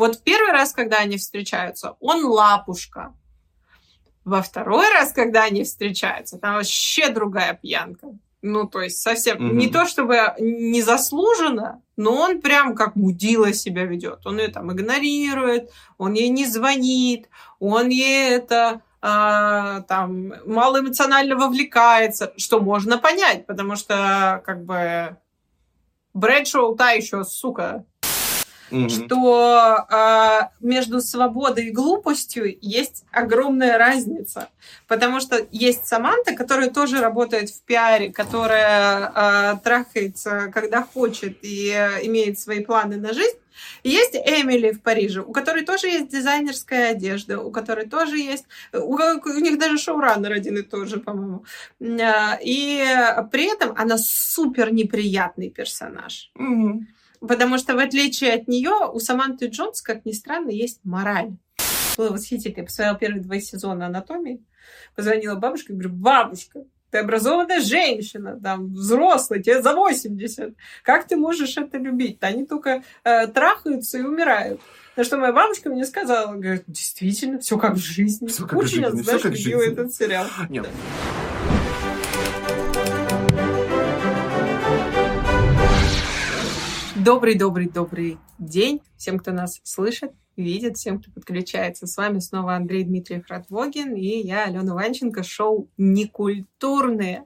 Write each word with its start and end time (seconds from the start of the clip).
Вот 0.00 0.22
первый 0.22 0.52
раз, 0.52 0.72
когда 0.72 0.96
они 1.00 1.18
встречаются, 1.18 1.94
он 2.00 2.24
лапушка. 2.24 3.12
Во 4.24 4.40
второй 4.40 4.90
раз, 4.94 5.12
когда 5.12 5.44
они 5.44 5.62
встречаются, 5.62 6.38
там 6.38 6.54
вообще 6.54 7.10
другая 7.10 7.52
пьянка. 7.52 8.08
Ну, 8.40 8.66
то 8.66 8.80
есть 8.80 9.02
совсем 9.02 9.36
mm-hmm. 9.36 9.52
не 9.52 9.68
то 9.68 9.84
чтобы 9.84 10.32
незаслуженно, 10.38 11.82
но 11.98 12.14
он 12.14 12.40
прям 12.40 12.74
как 12.74 12.96
мудила 12.96 13.52
себя 13.52 13.84
ведет. 13.84 14.26
Он 14.26 14.38
ее 14.38 14.48
там 14.48 14.72
игнорирует, 14.72 15.70
он 15.98 16.14
ей 16.14 16.30
не 16.30 16.46
звонит, 16.46 17.28
он 17.58 17.90
ей 17.90 18.30
это 18.30 18.80
а, 19.02 19.82
там 19.82 20.32
малоэмоционально 20.46 21.36
вовлекается, 21.36 22.32
что 22.38 22.60
можно 22.60 22.96
понять, 22.96 23.44
потому 23.44 23.76
что 23.76 24.42
как 24.46 24.64
бы 24.64 25.18
Брэдшоу 26.14 26.74
та 26.74 26.92
еще 26.92 27.22
сука 27.22 27.84
mm-hmm. 28.70 28.88
что 28.88 29.86
э, 29.90 30.40
между 30.60 31.00
свободой 31.00 31.66
и 31.66 31.70
глупостью 31.70 32.56
есть 32.60 33.04
огромная 33.10 33.78
разница. 33.78 34.48
Потому 34.86 35.20
что 35.20 35.46
есть 35.50 35.86
Саманта, 35.86 36.34
которая 36.34 36.70
тоже 36.70 37.00
работает 37.00 37.50
в 37.50 37.62
пиаре, 37.62 38.12
которая 38.12 39.12
э, 39.14 39.56
трахается, 39.62 40.50
когда 40.52 40.82
хочет, 40.82 41.38
и 41.42 41.70
э, 41.70 42.06
имеет 42.06 42.38
свои 42.38 42.60
планы 42.64 42.96
на 42.96 43.12
жизнь. 43.12 43.36
И 43.82 43.90
есть 43.90 44.14
Эмили 44.14 44.72
в 44.72 44.80
Париже, 44.80 45.20
у 45.20 45.32
которой 45.32 45.64
тоже 45.64 45.88
есть 45.88 46.08
дизайнерская 46.08 46.92
одежда, 46.92 47.40
у 47.40 47.50
которой 47.50 47.86
тоже 47.86 48.16
есть... 48.16 48.46
У, 48.72 48.94
у 48.94 49.38
них 49.38 49.58
даже 49.58 49.76
шоураннер 49.76 50.32
один 50.32 50.56
и 50.56 50.62
тот 50.62 50.88
же, 50.88 50.98
по-моему. 50.98 51.44
И 51.78 52.84
при 53.30 53.52
этом 53.52 53.74
она 53.76 53.98
супер 53.98 54.72
неприятный 54.72 55.50
персонаж. 55.50 56.30
Mm-hmm. 56.38 56.80
Потому 57.20 57.58
что, 57.58 57.74
в 57.74 57.78
отличие 57.78 58.32
от 58.32 58.48
нее, 58.48 58.88
у 58.92 58.98
Саманты 58.98 59.46
Джонс, 59.46 59.82
как 59.82 60.04
ни 60.04 60.12
странно, 60.12 60.50
есть 60.50 60.80
мораль. 60.84 61.36
Было 61.96 62.10
восхитительно. 62.10 62.62
Я 62.62 62.64
посмотрела 62.64 62.98
первые 62.98 63.22
два 63.22 63.40
сезона 63.40 63.86
анатомии. 63.86 64.42
Позвонила 64.96 65.34
бабушке 65.34 65.72
и 65.72 65.76
говорю, 65.76 65.90
бабушка, 65.90 66.64
ты 66.90 66.98
образованная 66.98 67.60
женщина, 67.60 68.38
там, 68.42 68.72
взрослая, 68.72 69.40
тебе 69.40 69.62
за 69.62 69.74
80. 69.74 70.54
Как 70.82 71.06
ты 71.06 71.16
можешь 71.16 71.56
это 71.56 71.78
любить? 71.78 72.18
Они 72.20 72.44
только 72.44 72.82
э, 73.04 73.26
трахаются 73.28 73.98
и 73.98 74.02
умирают. 74.02 74.60
На 74.96 75.04
что 75.04 75.16
моя 75.16 75.32
бабушка 75.32 75.70
мне 75.70 75.84
сказала, 75.84 76.34
говорит, 76.34 76.64
действительно, 76.66 77.38
все 77.38 77.58
как 77.58 77.74
в 77.74 77.78
жизни. 77.78 78.26
Все 78.26 78.46
как 78.46 78.58
Очень 78.58 78.82
в 78.82 78.84
жизни. 78.86 78.86
Очень, 78.86 79.04
знаешь, 79.04 79.24
любила 79.24 79.62
этот 79.62 79.94
сериал. 79.94 80.26
Нет. 80.48 80.68
Добрый-добрый-добрый 87.02 88.18
день 88.38 88.82
всем, 88.98 89.18
кто 89.18 89.32
нас 89.32 89.58
слышит, 89.64 90.12
видит, 90.36 90.76
всем, 90.76 91.00
кто 91.00 91.10
подключается. 91.10 91.86
С 91.86 91.96
вами 91.96 92.18
снова 92.18 92.54
Андрей 92.54 92.84
Дмитриев 92.84 93.24
Радвогин 93.26 93.94
и 93.94 94.18
я, 94.18 94.44
Алена 94.44 94.74
Ванченко, 94.74 95.22
шоу 95.22 95.70
«Некультурные». 95.78 97.24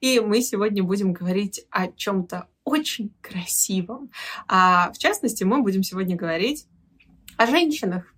И 0.00 0.20
мы 0.20 0.42
сегодня 0.42 0.82
будем 0.82 1.14
говорить 1.14 1.64
о 1.70 1.88
чем-то 1.90 2.48
очень 2.64 3.14
красивом. 3.22 4.10
А 4.46 4.92
в 4.92 4.98
частности, 4.98 5.42
мы 5.42 5.62
будем 5.62 5.82
сегодня 5.82 6.16
говорить 6.16 6.66
о 7.38 7.46
женщинах, 7.46 8.13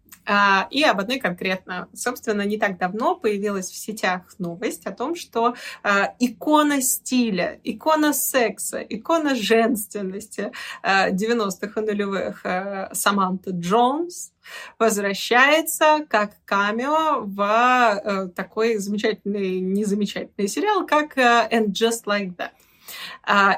и 0.71 0.83
об 0.83 1.01
одной 1.01 1.19
конкретно. 1.19 1.89
Собственно, 1.95 2.43
не 2.43 2.59
так 2.59 2.79
давно 2.79 3.15
появилась 3.15 3.71
в 3.71 3.77
сетях 3.77 4.23
новость 4.39 4.87
о 4.87 4.93
том, 4.93 5.15
что 5.15 5.55
а, 5.83 6.15
икона 6.19 6.81
стиля, 6.81 7.61
икона 7.65 8.13
секса, 8.13 8.81
икона 8.81 9.35
женственности 9.35 10.53
90-х 10.85 11.73
а, 11.77 11.81
и 11.81 11.85
нулевых 11.85 12.45
Саманта 12.93 13.51
Джонс 13.51 14.33
возвращается 14.79 16.07
как 16.09 16.33
камео 16.45 17.23
в 17.25 18.33
такой 18.35 18.77
замечательный, 18.77 19.61
незамечательный 19.61 20.49
сериал, 20.49 20.87
как 20.87 21.17
And 21.17 21.69
Just 21.69 22.05
Like 22.07 22.37
That 22.37 22.51
а, 22.51 22.66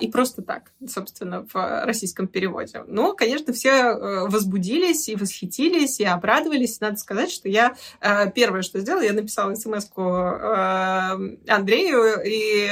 и 0.00 0.08
просто 0.10 0.42
так, 0.42 0.72
собственно, 0.86 1.46
в 1.52 1.84
российском 1.84 2.28
переводе. 2.28 2.84
Ну, 2.86 3.14
конечно, 3.14 3.52
все 3.52 3.70
э, 3.70 4.28
возбудились 4.28 5.08
и 5.08 5.16
восхитились, 5.16 6.00
и 6.00 6.04
обрадовались. 6.04 6.80
Надо 6.80 6.96
сказать, 6.96 7.30
что 7.30 7.48
я 7.48 7.76
э, 8.00 8.30
первое, 8.30 8.62
что 8.62 8.80
сделала, 8.80 9.02
я 9.02 9.12
написала 9.12 9.54
смс 9.54 9.88
э, 9.96 11.36
Андрею, 11.48 12.22
и 12.24 12.66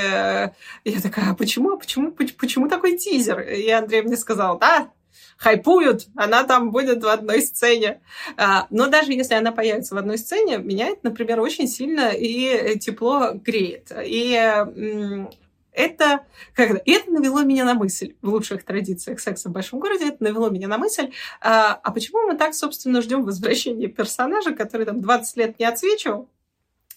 я 0.84 1.00
такая, 1.02 1.32
а 1.32 1.34
почему, 1.34 1.72
а 1.72 1.76
почему, 1.76 2.12
почему 2.12 2.68
такой 2.68 2.96
тизер? 2.96 3.40
И 3.40 3.68
Андрей 3.70 4.02
мне 4.02 4.16
сказал, 4.16 4.58
да, 4.58 4.90
хайпуют, 5.36 6.06
она 6.16 6.44
там 6.44 6.70
будет 6.70 7.02
в 7.02 7.08
одной 7.08 7.42
сцене. 7.42 8.00
А, 8.36 8.66
но 8.70 8.86
даже 8.86 9.12
если 9.12 9.34
она 9.34 9.52
появится 9.52 9.94
в 9.94 9.98
одной 9.98 10.18
сцене, 10.18 10.58
меня 10.58 10.88
это, 10.88 11.00
например, 11.04 11.40
очень 11.40 11.68
сильно 11.68 12.10
и 12.10 12.78
тепло 12.78 13.32
греет. 13.34 13.92
И 14.04 15.34
это, 15.76 16.25
как, 16.54 16.82
и 16.84 16.92
это 16.92 17.10
навело 17.10 17.42
меня 17.42 17.64
на 17.64 17.75
мысль, 17.75 18.14
в 18.22 18.28
лучших 18.28 18.64
традициях 18.64 19.20
секса 19.20 19.50
в 19.50 19.53
большом 19.53 19.78
городе, 19.78 20.09
это 20.09 20.25
навело 20.25 20.48
меня 20.48 20.69
на 20.69 20.78
мысль, 20.78 21.12
а, 21.41 21.75
а 21.75 21.92
почему 21.92 22.26
мы 22.26 22.37
так, 22.37 22.54
собственно, 22.54 23.03
ждем 23.03 23.25
возвращения 23.25 23.86
персонажа, 23.86 24.54
который 24.54 24.86
там 24.86 25.00
20 25.00 25.36
лет 25.36 25.59
не 25.59 25.66
отсвечивал, 25.66 26.28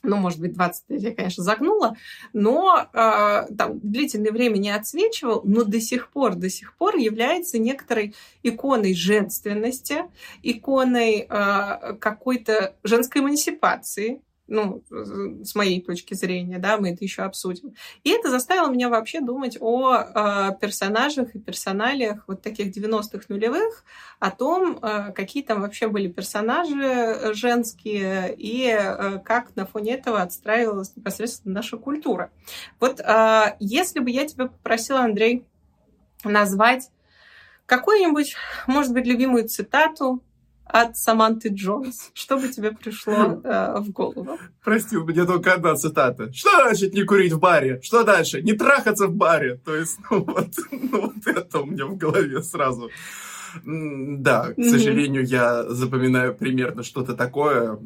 ну, 0.01 0.15
может 0.15 0.39
быть, 0.39 0.53
20 0.53 0.89
лет 0.89 1.01
я, 1.01 1.13
конечно, 1.13 1.43
загнула, 1.43 1.97
но 2.31 2.87
э, 2.93 3.53
там 3.57 3.79
длительное 3.81 4.31
время 4.31 4.57
не 4.57 4.69
отсвечивал, 4.69 5.41
но 5.43 5.65
до 5.65 5.81
сих 5.81 6.09
пор, 6.09 6.35
до 6.35 6.49
сих 6.49 6.73
пор 6.77 6.95
является 6.95 7.59
некоторой 7.59 8.15
иконой 8.41 8.93
женственности, 8.93 10.05
иконой 10.41 11.27
э, 11.29 11.95
какой-то 11.99 12.77
женской 12.83 13.21
эмансипации, 13.21 14.21
ну, 14.49 14.83
с 14.89 15.55
моей 15.55 15.81
точки 15.81 16.13
зрения, 16.13 16.57
да, 16.59 16.77
мы 16.77 16.91
это 16.91 17.03
еще 17.03 17.21
обсудим. 17.23 17.73
И 18.03 18.09
это 18.09 18.29
заставило 18.29 18.69
меня 18.69 18.89
вообще 18.89 19.21
думать 19.21 19.57
о 19.59 19.95
э, 19.95 20.57
персонажах 20.59 21.35
и 21.35 21.39
персоналиях 21.39 22.23
вот 22.27 22.41
таких 22.41 22.75
90-х 22.75 23.25
нулевых, 23.29 23.83
о 24.19 24.31
том, 24.31 24.79
э, 24.81 25.11
какие 25.13 25.43
там 25.43 25.61
вообще 25.61 25.87
были 25.87 26.07
персонажи 26.07 27.33
женские 27.33 28.35
и 28.35 28.67
э, 28.69 29.19
как 29.23 29.55
на 29.55 29.65
фоне 29.65 29.93
этого 29.93 30.21
отстраивалась 30.21 30.95
непосредственно 30.95 31.55
наша 31.55 31.77
культура. 31.77 32.31
Вот 32.79 32.99
э, 32.99 33.55
если 33.59 33.99
бы 33.99 34.09
я 34.09 34.25
тебя 34.25 34.47
попросила, 34.47 35.01
Андрей, 35.01 35.45
назвать 36.23 36.89
какую-нибудь, 37.65 38.35
может 38.67 38.93
быть, 38.93 39.05
любимую 39.05 39.47
цитату 39.47 40.21
от 40.69 40.97
Саманты 40.97 41.49
Джонс. 41.49 42.11
Что 42.13 42.37
бы 42.37 42.47
тебе 42.47 42.71
пришло 42.71 43.41
э, 43.43 43.79
в 43.79 43.91
голову? 43.91 44.37
Прости, 44.63 44.95
у 44.97 45.05
меня 45.05 45.25
только 45.25 45.53
одна 45.53 45.75
цитата. 45.75 46.31
Что 46.31 46.49
значит 46.63 46.93
не 46.93 47.03
курить 47.03 47.33
в 47.33 47.39
баре? 47.39 47.81
Что 47.81 48.03
дальше? 48.03 48.41
Не 48.41 48.53
трахаться 48.53 49.07
в 49.07 49.13
баре? 49.13 49.55
То 49.65 49.75
есть, 49.75 49.97
ну 50.11 50.23
вот, 50.23 50.49
ну, 50.71 51.01
вот 51.01 51.27
это 51.27 51.59
у 51.59 51.65
меня 51.65 51.85
в 51.85 51.97
голове 51.97 52.41
сразу. 52.43 52.89
Да, 53.65 54.53
к 54.53 54.63
сожалению, 54.63 55.25
я 55.25 55.63
запоминаю 55.63 56.35
примерно 56.35 56.83
что-то 56.83 57.15
такое. 57.15 57.79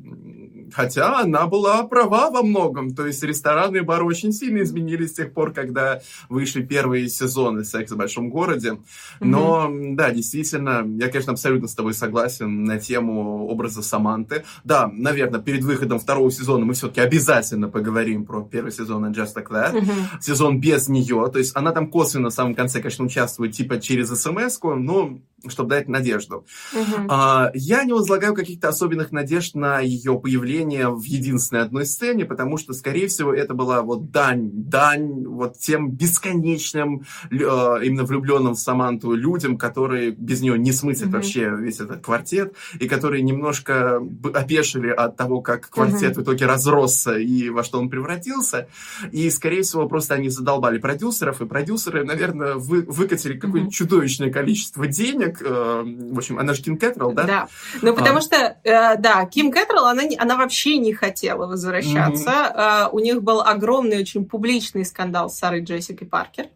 Хотя 0.73 1.19
она 1.19 1.47
была 1.47 1.83
права 1.83 2.29
во 2.29 2.43
многом. 2.43 2.95
То 2.95 3.05
есть 3.05 3.23
рестораны 3.23 3.77
и 3.77 3.81
бары 3.81 4.05
очень 4.05 4.31
сильно 4.31 4.61
изменились 4.61 5.11
с 5.11 5.13
тех 5.13 5.33
пор, 5.33 5.53
когда 5.53 6.01
вышли 6.29 6.63
первые 6.63 7.09
сезоны 7.09 7.63
«Секса 7.63 7.95
в 7.95 7.97
большом 7.97 8.29
городе». 8.29 8.79
Но, 9.19 9.67
mm-hmm. 9.69 9.95
да, 9.95 10.11
действительно, 10.11 10.83
я, 10.97 11.09
конечно, 11.09 11.33
абсолютно 11.33 11.67
с 11.67 11.75
тобой 11.75 11.93
согласен 11.93 12.63
на 12.63 12.79
тему 12.79 13.47
образа 13.47 13.81
Саманты. 13.81 14.43
Да, 14.63 14.89
наверное, 14.91 15.41
перед 15.41 15.63
выходом 15.63 15.99
второго 15.99 16.31
сезона 16.31 16.65
мы 16.65 16.73
все-таки 16.73 17.01
обязательно 17.01 17.69
поговорим 17.69 18.25
про 18.25 18.43
первый 18.43 18.71
сезон 18.71 19.05
«Just 19.11 19.35
Like 19.35 19.49
That». 19.49 19.73
Mm-hmm. 19.73 20.21
Сезон 20.21 20.59
без 20.59 20.87
нее. 20.87 21.29
То 21.31 21.39
есть 21.39 21.55
она 21.55 21.71
там 21.71 21.89
косвенно 21.89 22.29
в 22.29 22.33
самом 22.33 22.55
конце, 22.55 22.79
конечно, 22.79 23.05
участвует 23.05 23.53
типа 23.53 23.79
через 23.79 24.09
смс-ку, 24.09 24.75
но 24.75 25.19
чтобы 25.47 25.69
дать 25.71 25.87
надежду. 25.87 26.45
Uh-huh. 26.73 27.05
А, 27.09 27.51
я 27.53 27.83
не 27.83 27.93
возлагаю 27.93 28.33
каких-то 28.33 28.69
особенных 28.69 29.11
надежд 29.11 29.55
на 29.55 29.79
ее 29.79 30.17
появление 30.19 30.62
в 30.63 31.03
единственной 31.03 31.63
одной 31.63 31.85
сцене, 31.85 32.25
потому 32.25 32.57
что, 32.57 32.73
скорее 32.73 33.07
всего, 33.07 33.33
это 33.33 33.53
была 33.53 33.81
вот 33.81 34.11
дань, 34.11 34.49
дань 34.51 35.25
вот 35.25 35.57
тем 35.57 35.91
бесконечным, 35.91 37.05
э, 37.31 37.35
именно 37.35 38.03
влюбленным 38.03 38.55
в 38.55 38.59
Саманту 38.59 39.13
людям, 39.13 39.57
которые 39.57 40.11
без 40.11 40.41
нее 40.41 40.57
не 40.57 40.71
смыслят 40.71 41.09
uh-huh. 41.09 41.13
вообще 41.13 41.49
весь 41.57 41.79
этот 41.79 42.03
квартет, 42.03 42.55
и 42.79 42.87
которые 42.87 43.23
немножко 43.23 44.01
опешили 44.33 44.89
от 44.89 45.17
того, 45.17 45.41
как 45.41 45.69
квартет 45.69 46.13
uh-huh. 46.13 46.21
в 46.21 46.23
итоге 46.23 46.45
разросся 46.45 47.17
и 47.17 47.49
во 47.49 47.63
что 47.63 47.79
он 47.79 47.89
превратился. 47.89 48.67
И, 49.11 49.29
скорее 49.29 49.63
всего, 49.63 49.87
просто 49.87 50.15
они 50.15 50.29
задолбали 50.29 50.77
продюсеров, 50.77 51.41
и 51.41 51.45
продюсеры, 51.45 52.03
наверное, 52.03 52.55
вы, 52.55 52.81
выкатили 52.81 53.37
какое-то 53.37 53.67
uh-huh. 53.67 53.71
чудовищное 53.71 54.31
количество 54.31 54.87
денег, 54.87 55.41
э, 55.41 55.83
в 55.85 56.17
общем, 56.17 56.39
она 56.39 56.53
же 56.53 56.61
Ким 56.61 56.77
Кэтрелл, 56.77 57.11
да? 57.13 57.23
Да, 57.23 57.47
ну 57.81 57.93
потому 57.93 58.19
а. 58.19 58.21
что, 58.21 58.35
э, 58.63 58.97
да, 58.97 59.25
Ким 59.25 59.51
Кэтрелл, 59.51 59.85
она, 59.85 60.03
она 60.17 60.37
вообще 60.37 60.52
не 60.77 60.93
хотела 60.93 61.47
возвращаться. 61.47 62.29
Mm-hmm. 62.29 62.89
У 62.91 62.99
них 62.99 63.23
был 63.23 63.41
огромный, 63.41 63.99
очень 63.99 64.25
публичный 64.25 64.85
скандал 64.85 65.29
с 65.29 65.37
Сарой 65.37 65.61
Джессикой 65.61 66.07
Паркер. 66.07 66.47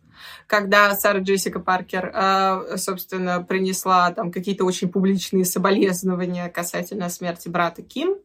когда 0.47 0.95
Сара 0.95 1.19
Джессика 1.19 1.59
Паркер, 1.59 2.11
э, 2.13 2.77
собственно, 2.77 3.43
принесла 3.43 4.11
там 4.11 4.31
какие-то 4.31 4.65
очень 4.65 4.89
публичные 4.89 5.45
соболезнования 5.45 6.49
касательно 6.49 7.09
смерти 7.09 7.49
брата 7.49 7.81
Ким. 7.81 8.15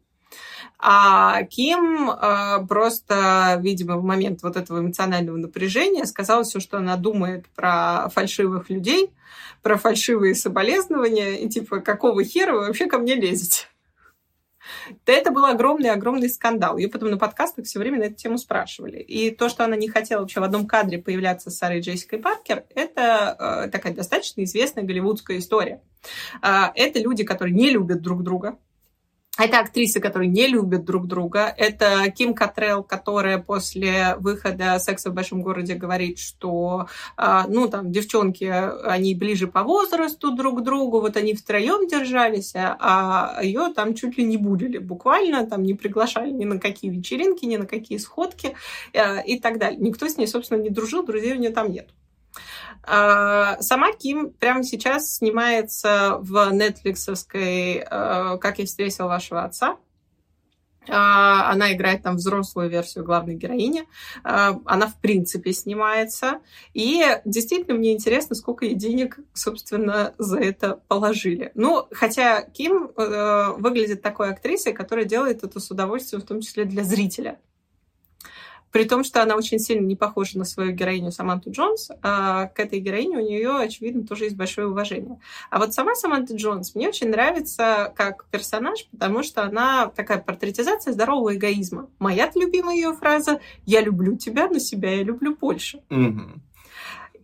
А 0.79 1.43
Ким 1.45 2.11
э, 2.11 2.67
просто, 2.67 3.59
видимо, 3.63 3.99
в 3.99 4.05
момент 4.05 4.43
вот 4.43 4.57
этого 4.57 4.81
эмоционального 4.81 5.37
напряжения 5.37 6.07
сказала 6.07 6.45
все, 6.45 6.61
что 6.61 6.79
она 6.79 6.97
думает 6.97 7.47
про 7.55 8.09
фальшивых 8.13 8.71
людей, 8.71 9.11
про 9.63 9.77
фальшивые 9.77 10.35
соболезнования, 10.35 11.37
и 11.37 11.49
типа, 11.49 11.81
какого 11.81 12.25
хера 12.25 12.53
вы 12.53 12.67
вообще 12.67 12.87
ко 12.87 12.99
мне 12.99 13.15
лезете? 13.15 13.67
Да 15.07 15.13
это 15.13 15.31
был 15.31 15.45
огромный-огромный 15.45 16.29
скандал. 16.29 16.77
Ее 16.77 16.89
потом 16.89 17.11
на 17.11 17.19
подкастах 17.19 17.65
все 17.67 17.79
время 17.79 17.99
на 17.99 18.05
эту 18.05 18.15
тему 18.15 18.39
спрашивали. 18.39 18.99
И 18.99 19.31
то, 19.31 19.49
что 19.49 19.65
она 19.65 19.77
не 19.77 19.89
хотела 19.89 20.21
вообще 20.21 20.41
в 20.41 20.45
одном 20.45 20.67
кадре 20.67 20.99
появляться 20.99 21.51
с 21.51 21.59
Сарой 21.59 21.81
Джессикой 21.81 22.19
Паркер, 22.19 22.65
это 22.75 23.65
э, 23.67 23.71
такая 23.71 23.95
достаточно 23.95 24.45
известная 24.45 24.85
голливудская 24.85 25.39
история. 25.39 25.83
Э, 26.43 26.67
это 26.75 26.99
люди, 27.01 27.25
которые 27.25 27.55
не 27.55 27.71
любят 27.71 28.03
друг 28.03 28.23
друга, 28.23 28.59
это 29.39 29.61
актрисы, 29.61 29.99
которые 29.99 30.29
не 30.29 30.47
любят 30.47 30.85
друг 30.85 31.07
друга. 31.07 31.53
Это 31.57 32.11
Ким 32.11 32.35
Катрелл, 32.35 32.85
которая 32.85 33.39
после 33.39 34.17
выхода 34.19 34.79
«Секса 34.79 35.11
в 35.11 35.15
большом 35.15 35.41
городе» 35.41 35.75
говорит, 35.75 36.19
что, 36.19 36.89
а, 37.17 37.47
ну, 37.49 37.67
там, 37.69 37.91
девчонки, 37.91 38.45
они 38.45 39.15
ближе 39.15 39.47
по 39.47 39.63
возрасту 39.63 40.33
друг 40.33 40.61
к 40.61 40.63
другу, 40.63 41.01
вот 41.01 41.17
они 41.17 41.35
втроем 41.35 41.89
держались, 41.89 42.53
а 42.55 43.39
ее 43.43 43.73
там 43.75 43.95
чуть 43.95 44.19
ли 44.19 44.25
не 44.25 44.37
булили 44.37 44.77
буквально, 44.77 45.47
там 45.47 45.63
не 45.63 45.73
приглашали 45.73 46.31
ни 46.31 46.45
на 46.45 46.59
какие 46.59 46.91
вечеринки, 46.91 47.47
ни 47.47 47.57
на 47.57 47.67
какие 47.67 47.97
сходки 47.97 48.55
э, 48.93 49.25
и 49.25 49.41
так 49.41 49.59
далее. 49.59 49.81
Никто 49.81 50.09
с 50.09 50.19
ней, 50.19 50.27
собственно, 50.27 50.61
не 50.61 50.69
дружил, 50.69 51.05
друзей 51.05 51.33
у 51.33 51.39
нее 51.39 51.51
там 51.51 51.73
нет. 51.73 51.89
А, 52.85 53.61
сама 53.61 53.93
Ким 53.93 54.31
прямо 54.31 54.65
сейчас 54.65 55.17
снимается 55.17 56.19
в 56.21 56.51
нетфликсовской 56.53 57.77
э, 57.77 58.39
«Как 58.39 58.59
я 58.59 58.67
встретил 58.67 59.07
вашего 59.07 59.45
отца». 59.45 59.77
А, 60.89 61.51
она 61.53 61.73
играет 61.73 62.03
там 62.03 62.17
взрослую 62.17 62.69
версию 62.69 63.05
главной 63.05 63.35
героини. 63.35 63.85
А, 64.25 64.59
она, 64.65 64.89
в 64.89 65.01
принципе, 65.01 65.53
снимается. 65.53 66.41
И 66.75 67.05
действительно, 67.25 67.77
мне 67.77 67.93
интересно, 67.93 68.35
сколько 68.35 68.65
ей 68.65 68.75
денег, 68.75 69.19
собственно, 69.33 70.15
за 70.19 70.39
это 70.41 70.81
положили. 70.89 71.53
Ну, 71.55 71.87
хотя 71.93 72.43
Ким 72.43 72.91
э, 72.97 73.53
выглядит 73.59 74.03
такой 74.03 74.31
актрисой, 74.31 74.73
которая 74.73 75.05
делает 75.05 75.45
это 75.45 75.61
с 75.61 75.71
удовольствием, 75.71 76.23
в 76.23 76.27
том 76.27 76.41
числе 76.41 76.65
для 76.65 76.83
зрителя. 76.83 77.39
При 78.73 78.85
том, 78.85 79.05
что 79.05 79.23
она 79.23 79.37
очень 79.37 79.59
сильно 79.59 79.87
не 79.87 79.97
похожа 79.97 80.39
на 80.39 80.45
свою 80.45 80.73
героиню 80.73 81.13
Саманту 81.13 81.51
Джонс, 81.51 81.91
а 82.03 82.47
к 82.47 82.59
этой 82.59 82.81
героине 82.81 83.19
у 83.19 83.21
нее, 83.21 83.59
очевидно, 83.59 84.05
тоже 84.07 84.25
есть 84.25 84.37
большое 84.37 84.67
уважение. 84.67 85.21
А 85.51 85.59
вот 85.59 85.75
сама 85.75 85.95
Саманта 85.95 86.35
Джонс 86.35 86.75
мне 86.75 86.89
очень 86.89 87.11
нравится 87.11 87.93
как 87.95 88.25
персонаж, 88.31 88.87
потому 88.91 89.23
что 89.23 89.43
она 89.43 89.87
такая 89.95 90.19
портретизация 90.19 90.93
здорового 90.93 91.37
эгоизма. 91.37 91.89
Моя 91.99 92.31
любимая 92.35 92.75
ее 92.75 92.95
фраза 92.95 93.41
«Я 93.67 93.83
люблю 93.83 94.17
тебя, 94.17 94.49
но 94.49 94.59
себя 94.59 94.95
я 94.95 95.03
люблю 95.03 95.37
больше». 95.39 95.83
Угу. 95.91 96.41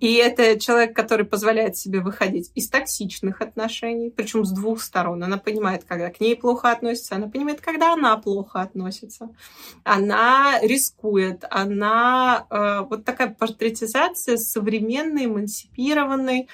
И 0.01 0.15
это 0.15 0.59
человек, 0.59 0.95
который 0.95 1.27
позволяет 1.27 1.77
себе 1.77 2.01
выходить 2.01 2.51
из 2.55 2.69
токсичных 2.69 3.41
отношений, 3.41 4.11
причем 4.11 4.45
с 4.45 4.53
двух 4.53 4.81
сторон. 4.81 5.23
Она 5.25 5.39
понимает, 5.39 5.85
когда 5.85 6.11
к 6.11 6.21
ней 6.21 6.37
плохо 6.37 6.71
относится, 6.71 7.17
она 7.17 7.29
понимает, 7.29 7.61
когда 7.61 7.95
она 7.95 8.17
плохо 8.17 8.61
относится. 8.61 9.31
Она 9.85 10.61
рискует, 10.63 11.45
она 11.51 12.47
э, 12.51 12.87
вот 12.89 13.05
такая 13.05 13.35
портретизация 13.35 14.37
современной, 14.37 15.27
эмансипированной, 15.27 16.49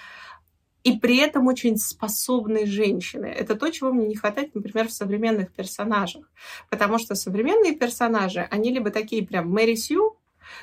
и 0.85 0.99
при 0.99 1.17
этом 1.17 1.47
очень 1.47 1.79
способной 1.79 2.67
женщины. 2.67 3.27
Это 3.27 3.55
то, 3.57 3.71
чего 3.71 3.91
мне 3.91 4.07
не 4.07 4.17
хватает, 4.17 4.55
например, 4.55 4.89
в 4.89 4.93
современных 4.93 5.51
персонажах. 5.51 6.31
Потому 6.69 6.99
что 6.99 7.15
современные 7.15 7.75
персонажи, 7.75 8.47
они 8.51 8.71
либо 8.71 8.91
такие 8.91 9.27
прям 9.27 9.51
Мэри 9.51 9.77
Сью, 9.77 10.19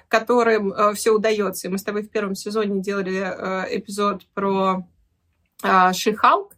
которым 0.08 0.74
э, 0.74 0.94
все 0.94 1.12
удается. 1.12 1.68
И 1.68 1.72
мы 1.72 1.78
с 1.78 1.84
тобой 1.84 2.04
в 2.04 2.10
первом 2.10 2.36
сезоне 2.36 2.82
делали 2.82 3.22
э, 3.22 3.78
эпизод 3.78 4.26
про 4.34 4.88
э, 5.64 5.94
Шихалк, 5.94 6.56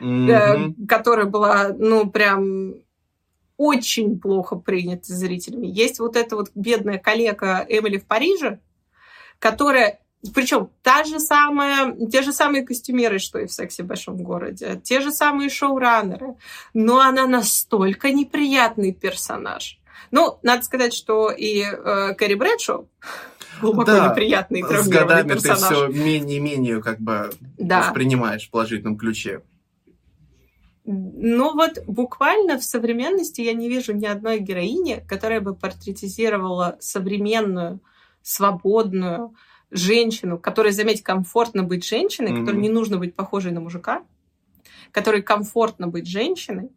mm-hmm. 0.00 0.86
которая 0.86 1.26
была, 1.26 1.68
ну, 1.76 2.10
прям 2.10 2.74
очень 3.56 4.18
плохо 4.18 4.56
принята 4.56 5.14
зрителями. 5.14 5.66
Есть 5.66 6.00
вот 6.00 6.16
эта 6.16 6.36
вот 6.36 6.50
бедная 6.54 6.98
коллега 6.98 7.64
Эмили 7.68 7.98
в 7.98 8.06
Париже, 8.06 8.60
которая 9.38 10.02
причем 10.34 10.70
та 10.82 11.02
же 11.04 11.18
самая, 11.18 11.96
те 12.10 12.22
же 12.22 12.32
самые 12.32 12.64
костюмеры, 12.64 13.18
что 13.18 13.40
и 13.40 13.46
в 13.46 13.52
«Сексе 13.52 13.82
в 13.82 13.86
большом 13.86 14.22
городе», 14.22 14.80
те 14.82 15.00
же 15.00 15.10
самые 15.10 15.50
шоураннеры, 15.50 16.36
но 16.74 17.00
она 17.00 17.26
настолько 17.26 18.12
неприятный 18.12 18.92
персонаж, 18.92 19.80
ну, 20.10 20.38
надо 20.42 20.62
сказать, 20.62 20.94
что 20.94 21.30
и 21.30 21.62
э, 21.62 22.14
Кэрри 22.14 22.34
Брэдшоу 22.34 22.88
глубоко 23.60 23.92
да, 23.92 24.10
неприятный 24.10 24.62
с 24.62 24.88
годами 24.88 25.28
персонаж. 25.28 25.60
ты 25.60 25.74
все 25.74 25.86
менее 25.88 26.36
и 26.38 26.40
менее 26.40 26.82
как 26.82 27.00
бы 27.00 27.30
да. 27.58 27.80
воспринимаешь 27.80 28.48
в 28.48 28.50
положительном 28.50 28.96
ключе. 28.96 29.42
Ну 30.84 31.54
вот 31.54 31.78
буквально 31.86 32.58
в 32.58 32.64
современности 32.64 33.40
я 33.40 33.52
не 33.52 33.68
вижу 33.68 33.94
ни 33.94 34.06
одной 34.06 34.40
героини, 34.40 35.04
которая 35.08 35.40
бы 35.40 35.54
портретизировала 35.54 36.76
современную, 36.80 37.80
свободную 38.20 39.34
женщину, 39.70 40.38
которой, 40.38 40.72
заметь, 40.72 41.02
комфортно 41.02 41.62
быть 41.62 41.84
женщиной, 41.84 42.32
mm-hmm. 42.32 42.40
которой 42.40 42.60
не 42.60 42.68
нужно 42.68 42.98
быть 42.98 43.14
похожей 43.14 43.52
на 43.52 43.60
мужика, 43.60 44.02
которой 44.90 45.22
комфортно 45.22 45.86
быть 45.86 46.08
женщиной, 46.08 46.70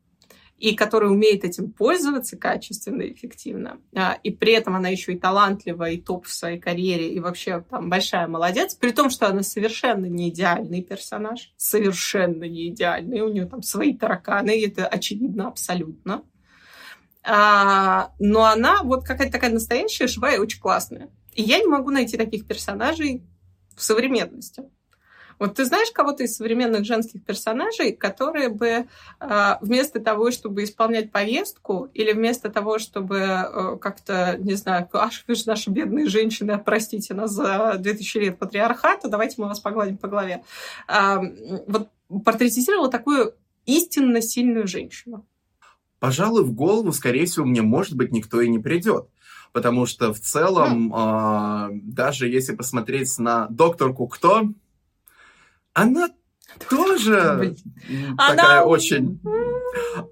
и 0.58 0.74
которая 0.74 1.10
умеет 1.10 1.44
этим 1.44 1.72
пользоваться 1.72 2.38
качественно 2.38 3.02
и 3.02 3.14
эффективно, 3.14 3.78
а, 3.94 4.18
и 4.24 4.32
при 4.32 4.54
этом 4.54 4.76
она 4.76 4.88
еще 4.88 5.14
и 5.14 5.20
талантлива, 5.20 5.90
и 5.90 6.00
топ 6.00 6.26
в 6.26 6.34
своей 6.34 6.60
карьере, 6.60 7.14
и 7.14 7.20
вообще 7.20 7.64
там 7.70 7.90
большая 7.90 8.28
молодец, 8.28 8.74
при 8.76 8.92
том, 8.92 9.10
что 9.10 9.28
она 9.28 9.44
совершенно 9.44 10.06
не 10.06 10.30
идеальный 10.30 10.82
персонаж, 10.82 11.54
совершенно 11.58 12.46
не 12.46 12.70
идеальный, 12.70 13.22
у 13.22 13.30
нее 13.30 13.46
там 13.46 13.62
свои 13.64 13.94
тараканы, 13.94 14.58
и 14.58 14.68
это 14.68 14.88
очевидно 14.88 15.48
абсолютно. 15.48 16.24
А, 17.24 18.14
но 18.20 18.46
она 18.46 18.84
вот 18.84 19.04
какая-то 19.04 19.34
такая 19.34 19.52
настоящая, 19.52 20.08
живая 20.08 20.36
и 20.36 20.40
очень 20.40 20.62
классная. 20.62 21.10
И 21.34 21.42
я 21.42 21.60
не 21.60 21.68
могу 21.68 21.90
найти 21.90 22.18
таких 22.18 22.48
персонажей 22.48 23.24
в 23.76 23.84
современности. 23.84 24.64
Вот 25.40 25.56
ты 25.56 25.66
знаешь 25.66 25.92
кого-то 25.92 26.24
из 26.24 26.36
современных 26.36 26.86
женских 26.86 27.24
персонажей, 27.24 27.92
которые 27.92 28.50
бы 28.50 28.88
а, 29.20 29.58
вместо 29.62 30.00
того, 30.00 30.32
чтобы 30.32 30.64
исполнять 30.64 31.12
повестку, 31.12 31.90
или 31.94 32.14
вместо 32.14 32.50
того, 32.50 32.80
чтобы 32.80 33.18
э, 33.18 33.78
как-то, 33.80 34.38
не 34.40 34.54
знаю, 34.54 34.88
аж 34.94 35.24
вы 35.28 35.36
же 35.36 35.44
наши 35.48 35.70
бедные 35.70 36.08
женщины, 36.08 36.58
простите 36.58 37.14
нас 37.14 37.32
за 37.32 37.76
2000 37.78 38.18
лет 38.18 38.40
патриархата, 38.40 39.08
давайте 39.08 39.36
мы 39.38 39.48
вас 39.48 39.60
погладим 39.60 39.98
по 39.98 40.08
голове, 40.08 40.44
а, 40.88 41.22
вот 41.68 41.90
портретизировала 42.24 42.90
такую 42.90 43.34
истинно 43.66 44.22
сильную 44.22 44.68
женщину. 44.68 45.26
Пожалуй, 46.00 46.44
в 46.44 46.54
голову, 46.54 46.92
скорее 46.92 47.26
всего, 47.26 47.46
мне, 47.46 47.62
может 47.62 47.96
быть, 47.96 48.12
никто 48.12 48.42
и 48.42 48.50
не 48.50 48.60
придет 48.60 49.08
потому 49.56 49.86
что 49.86 50.14
в 50.14 50.20
целом, 50.20 50.94
mm. 50.94 51.78
э, 51.78 51.80
даже 51.84 52.28
если 52.28 52.54
посмотреть 52.54 53.18
на 53.20 53.48
докторку 53.48 54.06
кто, 54.06 54.50
она 55.76 56.10
тоже 56.70 57.56
такая 58.18 58.62
она... 58.62 58.66
очень... 58.66 59.20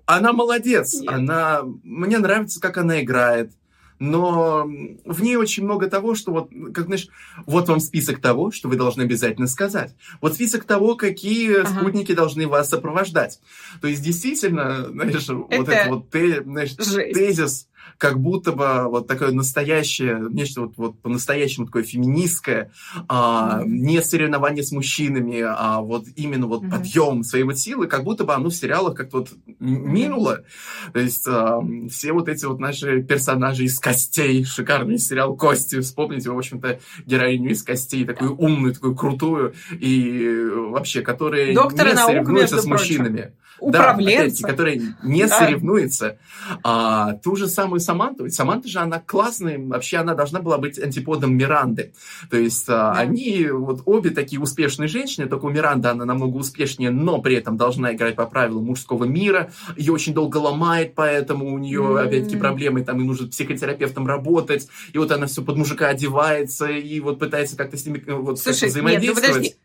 Она 0.05 0.33
молодец. 0.33 0.93
Нет. 0.93 1.09
Она... 1.09 1.61
Мне 1.83 2.19
нравится, 2.19 2.59
как 2.59 2.77
она 2.77 3.01
играет. 3.01 3.53
Но 3.97 4.65
в 5.05 5.23
ней 5.23 5.37
очень 5.37 5.63
много 5.63 5.89
того, 5.89 6.15
что 6.15 6.31
вот, 6.33 6.49
как 6.73 6.87
знаешь, 6.87 7.07
вот 7.45 7.69
вам 7.69 7.79
список 7.79 8.19
того, 8.19 8.51
что 8.51 8.67
вы 8.67 8.75
должны 8.75 9.03
обязательно 9.03 9.47
сказать. 9.47 9.95
Вот 10.19 10.33
список 10.33 10.65
того, 10.65 10.95
какие 10.95 11.61
ага. 11.61 11.69
спутники 11.69 12.13
должны 12.13 12.45
вас 12.47 12.67
сопровождать. 12.67 13.39
То 13.79 13.87
есть, 13.87 14.03
действительно, 14.03 14.87
знаешь, 14.87 15.23
это 15.23 15.35
вот 15.35 15.69
этот 15.69 15.87
вот 15.87 16.07
знаешь, 16.11 16.73
тезис 17.13 17.69
как 17.97 18.19
будто 18.19 18.51
бы 18.51 18.89
вот 18.89 19.07
такое 19.07 19.31
настоящее, 19.31 20.27
нечто 20.29 20.61
вот, 20.61 20.73
вот 20.77 21.01
по-настоящему 21.01 21.65
такое 21.65 21.83
феминистское, 21.83 22.71
а, 23.07 23.61
не 23.65 24.01
соревнование 24.01 24.63
с 24.63 24.71
мужчинами, 24.71 25.41
а 25.45 25.81
вот 25.81 26.05
именно 26.15 26.47
вот 26.47 26.63
mm-hmm. 26.63 26.69
подъем 26.69 27.23
своей 27.23 27.43
вот 27.43 27.57
силы, 27.57 27.87
как 27.87 28.03
будто 28.03 28.23
бы 28.23 28.33
оно 28.33 28.49
в 28.49 28.55
сериалах 28.55 28.95
как-то 28.95 29.19
вот 29.19 29.29
минуло. 29.59 30.43
То 30.91 30.99
есть 30.99 31.27
а, 31.27 31.61
все 31.89 32.13
вот 32.13 32.29
эти 32.29 32.45
вот 32.45 32.59
наши 32.59 33.01
персонажи 33.03 33.65
из 33.65 33.79
костей, 33.79 34.43
шикарный 34.43 34.97
сериал 34.97 35.35
«Кости», 35.35 35.79
вспомните, 35.79 36.29
в 36.29 36.37
общем-то, 36.37 36.79
героиню 37.05 37.51
из 37.51 37.63
костей, 37.63 38.05
такую 38.05 38.35
умную, 38.35 38.73
такую 38.73 38.95
крутую, 38.95 39.53
и 39.71 40.47
вообще, 40.69 41.01
которая 41.01 41.53
Доктора 41.53 41.91
не 41.91 41.97
соревнуется 41.97 42.61
с 42.61 42.65
мужчинами. 42.65 43.33
Управленца. 43.59 44.41
Да, 44.41 44.49
которая 44.49 44.81
не 45.03 45.25
да. 45.25 45.39
соревнуется. 45.39 46.17
А, 46.63 47.13
ту 47.13 47.35
же 47.35 47.47
самую 47.47 47.72
самую 47.79 48.03
Саманту, 48.03 48.23
ведь 48.25 48.33
Саманта 48.33 48.67
же, 48.67 48.79
она 48.79 48.99
классная, 48.99 49.59
вообще 49.59 49.97
она 49.97 50.15
должна 50.15 50.41
была 50.41 50.57
быть 50.57 50.79
антиподом 50.79 51.35
Миранды. 51.35 51.93
То 52.29 52.37
есть 52.37 52.67
да. 52.67 52.91
они 52.91 53.47
вот 53.47 53.81
обе 53.85 54.09
такие 54.09 54.41
успешные 54.41 54.87
женщины, 54.87 55.27
только 55.27 55.45
у 55.45 55.49
Миранды 55.49 55.87
она 55.87 56.05
намного 56.05 56.37
успешнее, 56.37 56.91
но 56.91 57.21
при 57.21 57.35
этом 57.35 57.57
должна 57.57 57.93
играть 57.93 58.15
по 58.15 58.25
правилам 58.25 58.65
мужского 58.65 59.05
мира. 59.05 59.51
Ее 59.77 59.93
очень 59.93 60.13
долго 60.13 60.37
ломает, 60.37 60.95
поэтому 60.95 61.53
у 61.53 61.57
нее, 61.57 61.81
mm-hmm. 61.81 62.07
опять-таки, 62.07 62.37
проблемы, 62.37 62.83
там, 62.83 63.01
и 63.01 63.03
нужно 63.03 63.27
психотерапевтом 63.27 64.07
работать, 64.07 64.67
и 64.91 64.97
вот 64.97 65.11
она 65.11 65.27
все 65.27 65.43
под 65.43 65.57
мужика 65.57 65.87
одевается, 65.87 66.67
и 66.67 66.99
вот 66.99 67.19
пытается 67.19 67.55
как-то 67.55 67.77
с 67.77 67.85
ними 67.85 68.03
вот, 68.07 68.39
Слушай, 68.39 68.69
взаимодействовать. 68.69 69.23
Нет, 69.23 69.31
ну 69.31 69.33
подожди. 69.33 69.55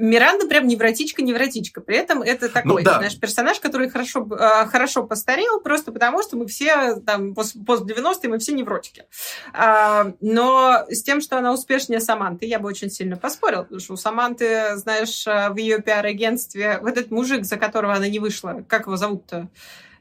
Миранда 0.00 0.46
прям 0.46 0.66
невротичка-невротичка. 0.66 1.82
При 1.82 1.96
этом 1.96 2.22
это 2.22 2.46
ну 2.46 2.52
такой, 2.52 2.82
ну, 2.82 2.90
да. 2.90 2.96
знаешь, 2.96 3.18
персонаж, 3.20 3.60
который 3.60 3.90
хорошо, 3.90 4.26
э, 4.30 4.66
хорошо 4.66 5.04
постарел, 5.04 5.60
просто 5.60 5.92
потому 5.92 6.22
что 6.22 6.36
мы 6.36 6.46
все, 6.46 6.96
там, 6.96 7.34
после 7.34 7.60
90-е 7.60 8.30
мы 8.30 8.38
все 8.38 8.52
невротики. 8.52 9.04
А, 9.52 10.12
но 10.20 10.84
с 10.88 11.02
тем, 11.02 11.20
что 11.20 11.36
она 11.36 11.52
успешнее 11.52 12.00
Саманты, 12.00 12.46
я 12.46 12.58
бы 12.58 12.68
очень 12.68 12.90
сильно 12.90 13.16
поспорил, 13.16 13.64
потому 13.64 13.80
что 13.80 13.92
у 13.92 13.96
Саманты, 13.96 14.76
знаешь, 14.76 15.26
в 15.26 15.56
ее 15.56 15.80
пиар-агентстве 15.80 16.78
вот 16.80 16.92
этот 16.92 17.10
мужик, 17.10 17.44
за 17.44 17.58
которого 17.58 17.94
она 17.94 18.08
не 18.08 18.18
вышла, 18.18 18.64
как 18.68 18.86
его 18.86 18.96
зовут-то? 18.96 19.48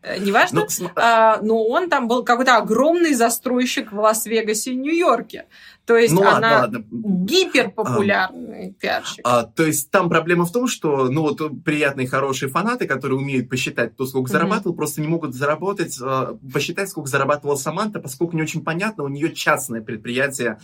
Э, 0.01 0.17
неважно, 0.17 0.65
ну, 0.79 0.89
а, 0.95 1.39
но 1.41 1.65
он 1.65 1.89
там 1.89 2.07
был 2.07 2.23
какой-то 2.23 2.55
огромный 2.55 3.13
застройщик 3.13 3.91
в 3.91 3.99
Лас-Вегасе 3.99 4.71
и 4.71 4.75
Нью-Йорке. 4.75 5.47
То 5.89 5.97
есть 5.97 6.13
ну, 6.13 6.21
она 6.21 6.59
ладно, 6.59 6.59
ладно. 6.59 6.85
гиперпопулярный 6.91 8.69
а, 8.69 8.73
пиарщик. 8.79 9.21
А, 9.23 9.43
то 9.43 9.65
есть 9.65 9.89
там 9.89 10.07
проблема 10.07 10.45
в 10.45 10.51
том, 10.51 10.67
что 10.67 11.09
ну 11.09 11.23
вот 11.23 11.41
приятные, 11.63 12.07
хорошие 12.07 12.47
фанаты, 12.47 12.85
которые 12.85 13.17
умеют 13.17 13.49
посчитать, 13.49 13.93
кто 13.93 14.05
сколько 14.05 14.29
mm-hmm. 14.29 14.33
зарабатывал, 14.33 14.75
просто 14.75 15.01
не 15.01 15.07
могут 15.07 15.33
заработать, 15.33 15.97
а, 15.99 16.37
посчитать, 16.53 16.89
сколько 16.89 17.09
зарабатывала 17.09 17.55
Саманта, 17.55 17.99
поскольку 17.99 18.35
не 18.35 18.43
очень 18.43 18.63
понятно, 18.63 19.03
у 19.03 19.07
нее 19.07 19.33
частное 19.33 19.81
предприятие. 19.81 20.59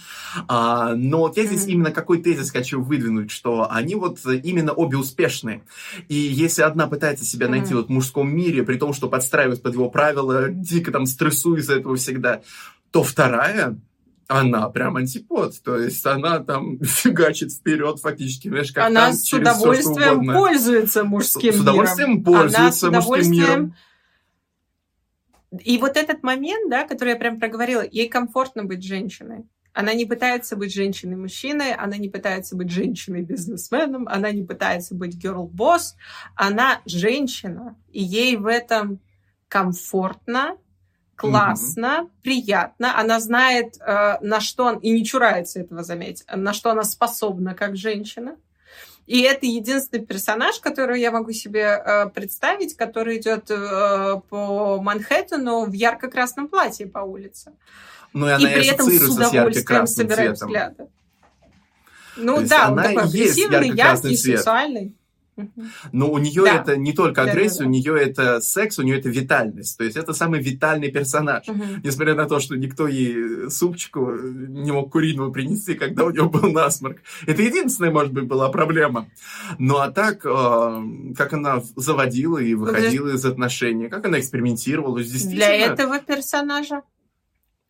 А, 0.47 0.93
но 0.93 1.21
вот 1.21 1.37
я 1.37 1.45
здесь 1.45 1.65
mm-hmm. 1.65 1.71
именно 1.71 1.91
какой 1.91 2.21
тезис 2.21 2.51
хочу 2.51 2.79
выдвинуть, 2.79 3.31
что 3.31 3.67
они 3.71 3.95
вот 3.95 4.19
именно 4.27 4.73
обе 4.73 4.97
успешные. 4.97 5.63
И 6.07 6.13
если 6.13 6.61
одна 6.61 6.85
пытается 6.85 7.25
себя 7.25 7.47
найти 7.47 7.73
mm-hmm. 7.73 7.77
вот 7.77 7.87
в 7.87 7.89
мужском 7.89 8.29
мире, 8.29 8.61
при 8.61 8.77
том, 8.77 8.93
что 8.93 9.09
подстраивается 9.09 9.63
под 9.63 9.73
его 9.73 9.89
правила, 9.89 10.49
дико 10.49 10.91
там 10.91 11.07
стрессует 11.07 11.61
из-за 11.61 11.77
этого 11.77 11.95
всегда, 11.95 12.41
то 12.91 13.01
вторая 13.01 13.75
она 14.27 14.69
прям 14.69 14.97
антипод, 14.97 15.61
то 15.63 15.77
есть 15.77 16.05
она 16.05 16.39
там 16.39 16.79
фигачит 16.83 17.51
вперед 17.51 17.99
фактически, 17.99 18.47
знаешь, 18.47 18.71
как 18.71 18.85
Она 18.85 19.13
с 19.13 19.31
удовольствием 19.31 20.25
пользуется 20.25 21.03
мужским 21.03 21.51
миром. 21.51 21.57
С 21.57 21.61
удовольствием 21.61 22.23
пользуется 22.23 22.87
она 22.87 23.01
мужским 23.01 23.31
миром. 23.31 23.75
И 25.63 25.77
вот 25.77 25.95
этот 25.95 26.23
момент, 26.23 26.69
да, 26.69 26.85
который 26.85 27.09
я 27.09 27.15
прям 27.15 27.39
проговорила, 27.39 27.83
ей 27.89 28.09
комфортно 28.09 28.63
быть 28.63 28.83
женщиной. 28.83 29.45
Она 29.73 29.93
не 29.93 30.05
пытается 30.05 30.55
быть 30.55 30.73
женщиной-мужчиной, 30.73 31.73
она 31.73 31.97
не 31.97 32.07
пытается 32.07 32.55
быть 32.55 32.71
женщиной-бизнесменом, 32.71 34.07
она 34.07 34.31
не 34.31 34.41
пытается 34.41 34.95
быть 34.95 35.23
girl-босс, 35.23 35.95
она 36.35 36.81
женщина, 36.85 37.75
и 37.91 38.01
ей 38.01 38.37
в 38.37 38.47
этом 38.47 39.01
комфортно, 39.49 40.57
классно, 41.15 42.01
mm-hmm. 42.01 42.09
приятно. 42.21 42.99
Она 42.99 43.19
знает, 43.19 43.77
э, 43.79 44.17
на 44.21 44.39
что 44.39 44.65
он, 44.65 44.79
и 44.79 44.91
не 44.91 45.05
чурается 45.05 45.59
этого, 45.61 45.83
заметить, 45.83 46.25
на 46.33 46.53
что 46.53 46.71
она 46.71 46.83
способна 46.83 47.53
как 47.53 47.75
женщина. 47.75 48.35
И 49.07 49.21
это 49.21 49.45
единственный 49.45 50.03
персонаж, 50.03 50.59
который 50.59 50.99
я 50.99 51.11
могу 51.11 51.31
себе 51.31 51.61
э, 51.61 52.09
представить, 52.09 52.75
который 52.75 53.17
идет 53.17 53.51
э, 53.51 54.21
по 54.29 54.81
Манхэттену 54.81 55.65
в 55.65 55.73
ярко-красном 55.73 56.47
платье 56.47 56.87
по 56.87 56.99
улице. 56.99 57.53
Ну, 58.13 58.27
и, 58.27 58.31
она 58.31 58.49
и 58.49 58.53
при 58.53 58.67
этом 58.67 58.89
с 58.89 59.09
удовольствием 59.09 59.87
собирает 59.87 60.33
взгляды. 60.33 60.87
Ну 62.17 62.41
да, 62.41 62.71
он 62.71 62.77
такой 62.77 63.03
агрессивный, 63.03 63.69
яркий, 63.71 64.15
цвет. 64.15 64.37
сексуальный. 64.39 64.95
Но 65.91 66.11
у 66.11 66.17
нее 66.17 66.43
да. 66.43 66.61
это 66.61 66.77
не 66.77 66.93
только 66.93 67.23
агрессия, 67.23 67.59
да, 67.59 67.63
да, 67.63 67.69
у 67.69 67.71
нее 67.71 68.01
это 68.01 68.41
секс, 68.41 68.79
у 68.79 68.83
нее 68.83 68.99
это 68.99 69.09
витальность. 69.09 69.77
То 69.77 69.83
есть 69.83 69.97
это 69.97 70.13
самый 70.13 70.41
витальный 70.41 70.91
персонаж. 70.91 71.47
Угу. 71.47 71.63
Несмотря 71.83 72.15
на 72.15 72.27
то, 72.27 72.39
что 72.39 72.55
никто 72.55 72.87
ей 72.87 73.49
супчику 73.49 74.11
не 74.11 74.71
мог 74.71 74.91
куриного 74.91 75.31
принести, 75.31 75.75
когда 75.75 76.05
у 76.05 76.11
нее 76.11 76.29
был 76.29 76.51
насморк. 76.51 76.99
Это 77.25 77.41
единственная, 77.41 77.91
может 77.91 78.13
быть, 78.13 78.25
была 78.25 78.49
проблема. 78.49 79.09
Ну 79.59 79.77
а 79.77 79.91
так, 79.91 80.25
э, 80.25 81.13
как 81.17 81.33
она 81.33 81.61
заводила 81.75 82.37
и 82.37 82.53
выходила 82.53 83.09
из 83.09 83.25
отношений, 83.25 83.89
как 83.89 84.05
она 84.05 84.19
экспериментировала. 84.19 84.99
Действительно... 85.01 85.35
Для 85.35 85.55
этого 85.55 85.99
персонажа 85.99 86.81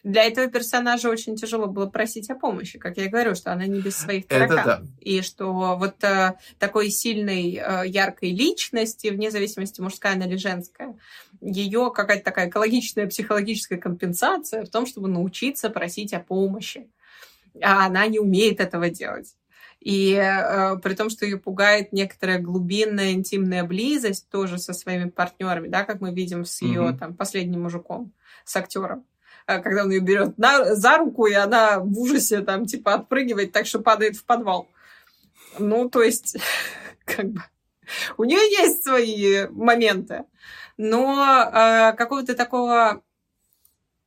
для 0.05 0.23
этого 0.25 0.45
персонажа 0.47 1.09
очень 1.09 1.35
тяжело 1.35 1.65
было 1.65 1.87
просить 1.87 2.29
о 2.29 2.35
помощи, 2.35 2.77
как 2.77 2.95
я 2.97 3.09
говорю, 3.09 3.33
что 3.33 3.51
она 3.51 3.65
не 3.65 3.81
без 3.81 3.97
своих 3.97 4.27
таракан. 4.27 4.63
Да. 4.63 4.83
И 4.99 5.23
что 5.23 5.75
вот 5.79 6.03
э, 6.03 6.35
такой 6.59 6.91
сильной, 6.91 7.55
э, 7.55 7.87
яркой 7.87 8.29
личности, 8.29 9.07
вне 9.07 9.31
зависимости, 9.31 9.81
мужская 9.81 10.13
она 10.13 10.27
или 10.27 10.35
женская, 10.35 10.95
ее 11.41 11.91
какая-то 11.91 12.23
такая 12.23 12.49
экологичная 12.49 13.07
психологическая 13.07 13.79
компенсация 13.79 14.63
в 14.63 14.69
том, 14.69 14.85
чтобы 14.85 15.07
научиться 15.07 15.71
просить 15.71 16.13
о 16.13 16.19
помощи. 16.19 16.87
А 17.63 17.87
она 17.87 18.05
не 18.05 18.19
умеет 18.19 18.59
этого 18.59 18.91
делать. 18.91 19.35
И 19.79 20.13
э, 20.13 20.77
при 20.83 20.93
том, 20.93 21.09
что 21.09 21.25
ее 21.25 21.37
пугает 21.37 21.93
некоторая 21.93 22.37
глубинная 22.37 23.13
интимная 23.13 23.63
близость 23.63 24.29
тоже 24.29 24.59
со 24.59 24.73
своими 24.73 25.09
партнерами, 25.09 25.67
да, 25.67 25.83
как 25.83 25.99
мы 25.99 26.13
видим 26.13 26.45
с 26.45 26.61
ее 26.61 26.81
mm-hmm. 26.81 26.97
там 26.99 27.15
последним 27.15 27.63
мужиком, 27.63 28.13
с 28.43 28.55
актером. 28.55 29.03
А, 29.47 29.59
когда 29.59 29.83
он 29.83 29.91
ее 29.91 29.99
берет 29.99 30.37
на, 30.37 30.73
за 30.75 30.97
руку, 30.97 31.27
и 31.27 31.33
она 31.33 31.79
в 31.79 31.99
ужасе 31.99 32.41
там 32.41 32.65
типа 32.65 32.95
отпрыгивает, 32.95 33.51
так 33.51 33.67
что 33.67 33.79
падает 33.79 34.15
в 34.15 34.25
подвал. 34.25 34.69
Ну, 35.59 35.87
то 35.89 36.01
есть, 36.01 36.37
как 37.05 37.29
бы, 37.29 37.41
у 38.17 38.23
нее 38.23 38.39
есть 38.39 38.83
свои 38.83 39.47
моменты, 39.49 40.23
но 40.77 41.51
э, 41.53 41.93
какого-то 41.93 42.33
такого 42.33 43.03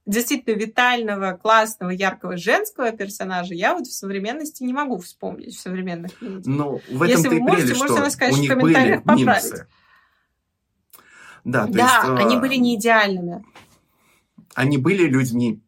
действительно 0.06 0.54
витального, 0.54 1.32
классного, 1.32 1.90
яркого 1.90 2.36
женского 2.36 2.90
персонажа 2.92 3.54
я 3.54 3.74
вот 3.74 3.86
в 3.86 3.92
современности 3.92 4.64
не 4.64 4.72
могу 4.72 4.98
вспомнить, 4.98 5.54
в 5.54 5.60
современных 5.60 6.20
медиа. 6.20 6.50
Ну, 6.50 6.80
в 6.90 7.02
этом 7.02 7.16
Если 7.16 7.28
вы 7.28 7.40
можете, 7.40 7.74
прелесть, 7.74 7.80
можете 7.80 8.24
у 8.24 8.40
них 8.40 8.50
в 8.50 8.54
комментариях 8.54 9.04
были 9.04 9.18
поправить. 9.18 9.44
Минусы. 9.44 9.66
Да, 11.44 11.66
да 11.66 11.82
есть, 11.82 12.22
они 12.24 12.36
а... 12.36 12.40
были 12.40 12.56
не 12.56 12.74
идеальными 12.74 13.44
они 14.58 14.76
были 14.76 15.04
людьми. 15.04 15.62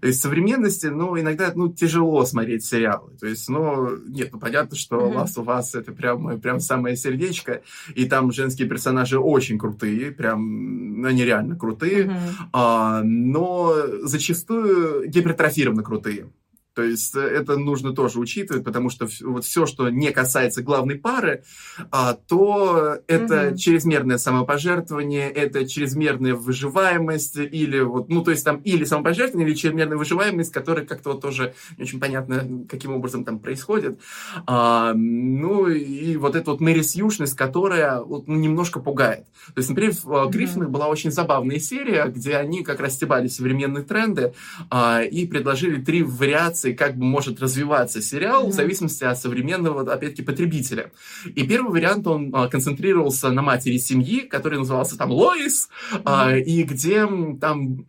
То 0.00 0.08
есть 0.08 0.18
в 0.18 0.22
современности, 0.22 0.86
ну, 0.86 1.18
иногда, 1.18 1.52
ну, 1.54 1.72
тяжело 1.72 2.24
смотреть 2.24 2.64
сериалы. 2.64 3.16
То 3.18 3.26
есть, 3.26 3.48
ну, 3.48 3.96
нет, 4.08 4.30
ну, 4.32 4.38
понятно, 4.38 4.76
что 4.76 4.96
mm-hmm. 4.96 5.14
Last 5.14 5.36
of 5.36 5.46
Us 5.46 5.78
это 5.78 5.92
прям, 5.92 6.40
прям 6.40 6.60
самое 6.60 6.96
сердечко, 6.96 7.62
и 7.94 8.04
там 8.04 8.32
женские 8.32 8.68
персонажи 8.68 9.18
очень 9.18 9.58
крутые, 9.58 10.10
прям, 10.10 11.04
они 11.04 11.24
реально 11.24 11.56
крутые, 11.56 12.06
mm-hmm. 12.06 12.32
а, 12.52 13.02
но 13.02 13.74
зачастую 14.02 15.08
гипертрофированно 15.08 15.82
крутые. 15.82 16.28
То 16.74 16.82
есть 16.82 17.14
э, 17.14 17.20
это 17.20 17.56
нужно 17.56 17.94
тоже 17.94 18.18
учитывать, 18.18 18.64
потому 18.64 18.90
что 18.90 19.08
вот 19.22 19.44
все, 19.44 19.64
что 19.66 19.88
не 19.90 20.10
касается 20.10 20.62
главной 20.62 20.96
пары, 20.96 21.44
а, 21.90 22.14
то 22.14 22.98
это 23.06 23.48
угу. 23.48 23.56
чрезмерное 23.56 24.18
самопожертвование, 24.18 25.30
это 25.30 25.66
чрезмерная 25.66 26.34
выживаемость, 26.34 27.36
или 27.36 27.80
вот, 27.80 28.08
ну, 28.08 28.22
то 28.22 28.32
есть 28.32 28.44
там 28.44 28.56
или 28.58 28.84
самопожертвование, 28.84 29.48
или 29.48 29.56
чрезмерная 29.56 29.96
выживаемость, 29.96 30.52
которая 30.52 30.84
как-то 30.84 31.12
вот 31.12 31.20
тоже 31.20 31.54
не 31.78 31.84
очень 31.84 32.00
понятно, 32.00 32.64
каким 32.68 32.94
образом 32.94 33.24
там 33.24 33.38
происходит. 33.38 34.00
А, 34.46 34.92
ну, 34.94 35.68
и 35.68 36.16
вот 36.16 36.34
эта 36.34 36.50
вот 36.50 36.60
мерисьюшность, 36.60 37.36
которая 37.36 38.00
вот, 38.00 38.26
ну, 38.26 38.34
немножко 38.34 38.80
пугает. 38.80 39.26
То 39.46 39.58
есть, 39.58 39.68
например, 39.68 39.92
в 40.02 40.06
угу. 40.06 40.30
Гриффинах 40.30 40.70
была 40.70 40.88
очень 40.88 41.12
забавная 41.12 41.58
серия, 41.60 42.06
где 42.06 42.36
они 42.36 42.64
как 42.64 42.80
раз 42.80 42.94
стебали 42.94 43.28
современные 43.28 43.84
тренды 43.84 44.34
а, 44.70 45.02
и 45.02 45.26
предложили 45.26 45.80
три 45.80 46.02
вариации 46.02 46.63
вариаций, 46.64 46.74
как 46.74 46.96
бы 46.96 47.04
может 47.04 47.40
развиваться 47.40 48.00
сериал 48.02 48.46
mm-hmm. 48.46 48.50
в 48.50 48.54
зависимости 48.54 49.04
от 49.04 49.18
современного, 49.18 49.80
опять-таки, 49.80 50.22
потребителя. 50.22 50.90
И 51.24 51.46
первый 51.46 51.72
вариант, 51.72 52.06
он 52.06 52.30
а, 52.34 52.48
концентрировался 52.48 53.30
на 53.30 53.42
матери 53.42 53.78
семьи, 53.78 54.20
который 54.20 54.58
назывался 54.58 54.96
там 54.96 55.10
Лоис, 55.10 55.68
mm-hmm. 55.92 56.40
и 56.42 56.62
где 56.62 57.06
там 57.40 57.86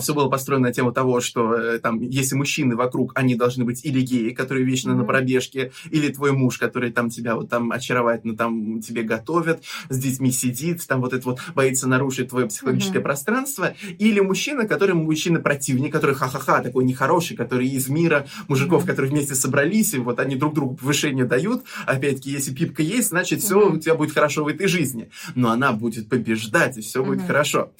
все 0.00 0.14
было 0.14 0.28
построено 0.28 0.68
на 0.68 0.72
тему 0.72 0.92
того, 0.92 1.20
что 1.20 1.54
э, 1.54 1.78
там, 1.78 2.00
если 2.02 2.34
мужчины 2.36 2.76
вокруг, 2.76 3.12
они 3.14 3.34
должны 3.34 3.64
быть 3.64 3.84
или 3.84 4.00
геи, 4.02 4.30
которые 4.30 4.64
вечно 4.64 4.90
mm-hmm. 4.90 4.96
на 4.96 5.04
пробежке, 5.04 5.72
или 5.90 6.12
твой 6.12 6.32
муж, 6.32 6.58
который 6.58 6.92
там 6.92 7.08
тебя 7.08 7.34
вот 7.34 7.48
там 7.48 7.72
очаровательно 7.72 8.36
там 8.36 8.80
тебе 8.82 9.02
готовят, 9.02 9.62
с 9.88 9.98
детьми 9.98 10.32
сидит, 10.32 10.86
там 10.86 11.00
вот 11.00 11.14
это 11.14 11.26
вот 11.26 11.40
боится 11.54 11.88
нарушить 11.88 12.28
твое 12.28 12.46
психологическое 12.46 12.98
mm-hmm. 12.98 13.02
пространство, 13.02 13.74
или 13.98 14.20
мужчина, 14.20 14.66
который 14.66 14.94
мужчина-противник, 14.94 15.92
который 15.92 16.14
ха-ха-ха, 16.14 16.60
такой 16.60 16.84
нехороший, 16.84 17.36
который 17.36 17.66
из 17.68 17.88
мира 17.88 18.26
мужиков, 18.48 18.84
mm-hmm. 18.84 18.86
которые 18.86 19.12
вместе 19.12 19.34
собрались, 19.34 19.94
и 19.94 19.98
вот 19.98 20.20
они 20.20 20.36
друг 20.36 20.54
другу 20.54 20.76
повышение 20.76 21.24
дают, 21.24 21.64
опять-таки, 21.86 22.30
если 22.30 22.54
пипка 22.54 22.82
есть, 22.82 23.08
значит, 23.08 23.40
все 23.40 23.60
mm-hmm. 23.60 23.76
у 23.76 23.78
тебя 23.78 23.94
будет 23.94 24.12
хорошо 24.12 24.44
в 24.44 24.48
этой 24.48 24.66
жизни, 24.66 25.10
но 25.34 25.50
она 25.50 25.72
будет 25.72 26.10
побеждать, 26.10 26.76
и 26.76 26.82
все 26.82 27.00
mm-hmm. 27.00 27.06
будет 27.06 27.26
хорошо. 27.26 27.72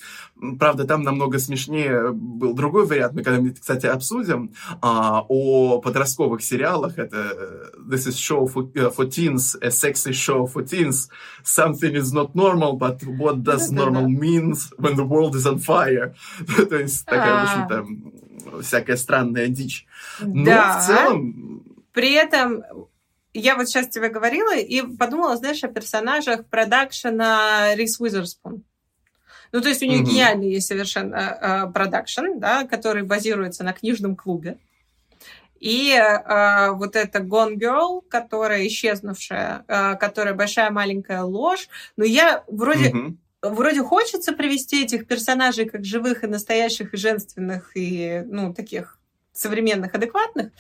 Правда, 0.59 0.85
там 0.85 1.03
намного 1.03 1.39
смешнее 1.39 2.13
был 2.13 2.55
другой 2.55 2.87
вариант, 2.87 3.15
мы 3.15 3.23
когда-нибудь, 3.23 3.61
кстати, 3.61 3.87
обсудим, 3.87 4.53
а, 4.81 5.25
о 5.29 5.81
подростковых 5.81 6.43
сериалах. 6.43 6.99
Это 6.99 7.71
This 7.79 8.07
is 8.07 8.17
show 8.17 8.47
for, 8.47 8.73
uh, 8.75 8.91
for 8.91 9.07
teens, 9.07 9.57
a 9.61 9.71
sexy 9.71 10.13
show 10.13 10.47
for 10.47 10.63
teens. 10.63 11.09
Something 11.45 11.95
is 11.95 12.13
not 12.13 12.35
normal, 12.35 12.77
but 12.77 13.03
what 13.05 13.43
does 13.43 13.71
normal 13.71 14.09
mean 14.09 14.55
when 14.79 14.97
the 14.97 15.05
world 15.05 15.35
is 15.35 15.47
on 15.47 15.59
fire? 15.59 16.15
То 16.71 16.77
есть 16.77 17.05
такая, 17.05 17.35
в 17.35 17.43
общем-то, 17.45 18.63
всякая 18.63 18.97
странная 18.97 19.49
дичь. 19.49 19.87
Но 20.21 20.53
в 20.53 20.87
целом... 20.87 21.63
При 21.93 22.13
этом 22.13 22.63
я 23.35 23.57
вот 23.57 23.69
сейчас 23.69 23.89
тебе 23.89 24.09
говорила 24.09 24.57
и 24.57 24.83
подумала, 24.83 25.37
знаешь, 25.37 25.63
о 25.65 25.69
персонажах 25.69 26.47
продакшена 26.47 27.75
Рис 27.75 28.01
Уизерспун. 28.01 28.65
Ну, 29.53 29.61
то 29.61 29.69
есть 29.69 29.83
у 29.83 29.87
них 29.87 30.01
mm-hmm. 30.01 30.05
гениальный 30.05 30.51
есть 30.51 30.69
совершенно 30.69 31.67
э, 31.69 31.73
продакшн, 31.73 32.25
э, 32.25 32.39
да, 32.39 32.65
который 32.67 33.03
базируется 33.03 33.65
на 33.65 33.73
книжном 33.73 34.17
клубе. 34.17 34.59
И 35.59 35.93
э, 35.93 36.71
вот 36.73 36.97
эта 36.97 37.19
Gone 37.19 37.57
Girl, 37.57 38.03
которая 38.09 38.67
исчезнувшая, 38.67 39.65
э, 39.69 39.97
которая 39.97 40.35
большая 40.35 40.71
маленькая 40.71 41.23
ложь. 41.23 41.69
Но 41.97 42.05
я 42.05 42.45
вроде... 42.49 42.91
Mm-hmm. 42.91 43.17
Вроде 43.43 43.83
хочется 43.83 44.35
привести 44.35 44.85
этих 44.85 45.07
персонажей 45.07 45.65
как 45.65 45.83
живых 45.83 46.25
и 46.25 46.27
настоящих, 46.27 46.93
и 46.93 46.99
женственных, 46.99 47.73
и, 47.75 48.23
ну, 48.27 48.53
таких 48.53 48.99
современных, 49.33 49.95
адекватных. 49.95 50.53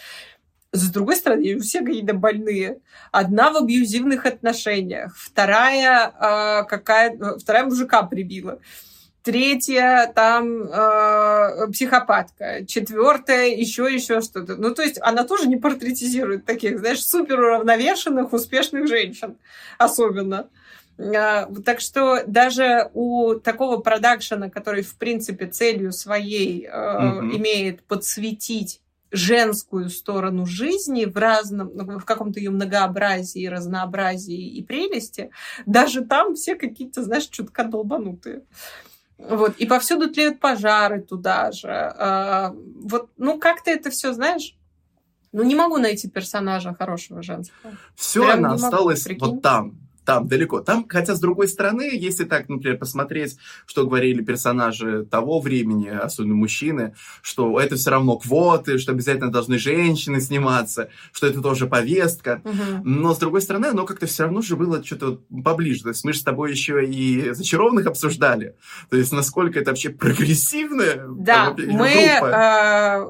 С 0.73 0.89
другой 0.91 1.17
стороны, 1.17 1.59
все 1.59 1.81
какие-то 1.81 2.15
больные. 2.15 2.79
Одна 3.11 3.51
в 3.51 3.57
абьюзивных 3.57 4.25
отношениях, 4.25 5.17
вторая 5.17 6.09
э, 6.09 6.65
какая, 6.69 7.19
вторая 7.39 7.65
мужика 7.65 8.05
прибила, 8.05 8.61
третья 9.23 10.13
там 10.15 10.63
э, 10.63 11.73
психопатка, 11.73 12.65
четвертая 12.67 13.49
еще 13.49 13.93
еще 13.93 14.21
что-то. 14.21 14.55
Ну 14.57 14.73
то 14.73 14.83
есть 14.83 14.99
она 15.03 15.25
тоже 15.25 15.49
не 15.49 15.57
портретизирует 15.57 16.45
таких, 16.45 16.79
знаешь, 16.79 17.05
супер 17.05 17.41
уравновешенных, 17.41 18.33
успешных 18.33 18.87
женщин, 18.87 19.37
особенно. 19.77 20.49
Так 21.65 21.81
что 21.81 22.23
даже 22.27 22.91
у 22.93 23.35
такого 23.35 23.79
продакшена, 23.79 24.51
который, 24.51 24.83
в 24.83 24.97
принципе, 24.97 25.47
целью 25.47 25.93
своей 25.93 26.67
э, 26.67 26.71
mm-hmm. 26.71 27.37
имеет 27.37 27.83
подсветить 27.85 28.81
женскую 29.11 29.89
сторону 29.89 30.47
жизни 30.47 31.05
в 31.05 31.17
разном, 31.17 31.71
ну, 31.75 31.99
в 31.99 32.05
каком-то 32.05 32.39
ее 32.39 32.51
многообразии, 32.51 33.47
разнообразии 33.47 34.49
и 34.49 34.63
прелести, 34.63 35.31
даже 35.67 36.03
там 36.03 36.35
все 36.35 36.55
какие-то, 36.55 37.03
знаешь, 37.03 37.27
чутка 37.27 37.65
долбанутые. 37.65 38.45
Вот. 39.19 39.57
И 39.57 39.67
повсюду 39.67 40.11
тлеют 40.11 40.41
пожары 40.41 41.03
туда 41.03 41.53
же. 41.53 41.71
А, 41.71 42.55
вот, 42.55 43.11
ну, 43.17 43.39
как-то 43.39 43.71
это 43.71 43.91
все, 43.91 44.13
знаешь, 44.13 44.57
ну, 45.33 45.43
не 45.43 45.55
могу 45.55 45.79
найти 45.79 46.09
персонажа 46.09 46.75
хорошего 46.75 47.23
женского. 47.23 47.77
Все 47.95 48.29
она 48.29 48.55
осталась 48.55 49.07
вот 49.19 49.43
там, 49.43 49.79
там 50.11 50.27
далеко. 50.27 50.61
Там, 50.61 50.87
хотя 50.89 51.15
с 51.15 51.21
другой 51.21 51.47
стороны, 51.47 51.89
если 51.93 52.25
так, 52.25 52.49
например, 52.49 52.79
посмотреть, 52.79 53.37
что 53.65 53.87
говорили 53.87 54.25
персонажи 54.25 55.07
того 55.09 55.39
времени, 55.39 55.87
особенно 55.87 56.35
мужчины, 56.35 56.95
что 57.23 57.61
это 57.61 57.77
все 57.77 57.91
равно 57.91 58.17
квоты, 58.17 58.79
что 58.79 58.91
обязательно 58.91 59.31
должны 59.31 59.57
женщины 59.57 60.21
сниматься, 60.21 60.89
что 61.13 61.29
это 61.29 61.41
тоже 61.41 61.69
повестка. 61.69 62.43
Угу. 62.45 62.83
Но 62.83 63.15
с 63.15 63.19
другой 63.19 63.41
стороны, 63.41 63.67
оно 63.67 63.87
как-то 63.87 64.07
все 64.07 64.25
равно 64.25 64.43
же 64.43 64.57
было 64.57 64.85
что-то 64.85 65.21
поближе. 65.45 65.85
То 65.85 65.91
есть 65.91 66.05
мы 66.05 66.13
же 66.13 66.19
с 66.19 66.25
тобой 66.25 66.51
еще 66.51 66.85
и 66.85 67.31
зачарованных 67.31 67.87
обсуждали. 67.87 68.57
То 68.89 68.97
есть 68.97 69.13
насколько 69.13 69.61
это 69.61 69.71
вообще 69.71 69.91
прогрессивная 69.91 71.07
да, 71.09 71.53
группа. 71.53 71.73
мы 71.73 71.89
э, 71.89 73.07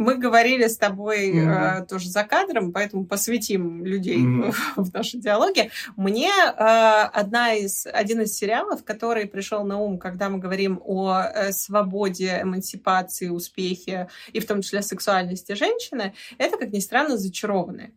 мы 0.00 0.16
говорили 0.16 0.66
с 0.66 0.78
тобой 0.78 1.30
mm-hmm. 1.30 1.82
э, 1.82 1.86
тоже 1.86 2.08
за 2.08 2.24
кадром, 2.24 2.72
поэтому 2.72 3.04
посвятим 3.04 3.84
людей 3.84 4.24
mm-hmm. 4.24 4.54
в 4.76 4.94
наши 4.94 5.18
диалоги. 5.18 5.70
Мне 5.94 6.30
э, 6.30 6.52
одна 6.56 7.52
из, 7.52 7.86
один 7.86 8.22
из 8.22 8.32
сериалов, 8.32 8.82
который 8.82 9.26
пришел 9.26 9.62
на 9.62 9.78
ум, 9.78 9.98
когда 9.98 10.30
мы 10.30 10.38
говорим 10.38 10.80
о 10.82 11.20
э, 11.20 11.52
свободе, 11.52 12.40
эмансипации, 12.42 13.28
успехе 13.28 14.08
и 14.32 14.40
в 14.40 14.46
том 14.46 14.62
числе 14.62 14.80
сексуальности 14.80 15.52
женщины, 15.52 16.14
это, 16.38 16.56
как 16.56 16.72
ни 16.72 16.78
странно, 16.78 17.18
«Зачарованные». 17.18 17.92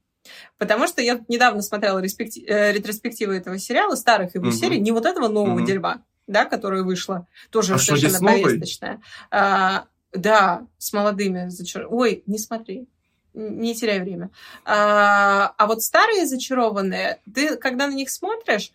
Потому 0.58 0.88
что 0.88 1.01
я 1.01 1.21
недавно 1.30 1.62
смотрела 1.62 1.99
респекти... 1.99 2.43
э, 2.45 2.73
ретроспективы 2.73 3.38
этого 3.38 3.58
сериала, 3.58 3.95
старых 3.95 4.36
его 4.36 4.47
mm-hmm. 4.47 4.51
серий, 4.51 4.80
не 4.82 4.91
вот 4.91 5.06
этого 5.06 5.30
нового 5.30 5.60
mm-hmm. 5.60 5.65
дерьма, 5.65 6.04
да, 6.28 6.43
которое 6.43 6.84
вышло, 6.84 7.28
тоже 7.49 7.75
а 7.75 7.78
совершенно 7.78 8.19
повесточное. 8.19 9.01
А, 9.32 9.86
да, 10.13 10.67
с 10.78 10.93
молодыми 10.93 11.49
зачар... 11.49 11.88
Ой, 11.89 12.23
не 12.26 12.38
смотри, 12.38 12.88
не 13.34 13.76
теряй 13.76 13.99
время. 13.99 14.30
А, 14.65 15.54
а 15.58 15.67
вот 15.67 15.82
старые 15.82 16.26
зачарованные, 16.26 17.19
ты 17.34 17.58
когда 17.58 17.88
на 17.88 17.93
них 17.93 18.10
смотришь, 18.10 18.71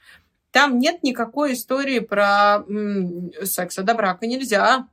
там 0.50 0.78
нет 0.78 1.02
никакой 1.02 1.52
истории 1.52 2.00
про 2.00 2.64
м, 2.68 3.30
секса 3.44 3.82
до 3.82 3.94
брака 3.94 4.26
нельзя. 4.26 4.88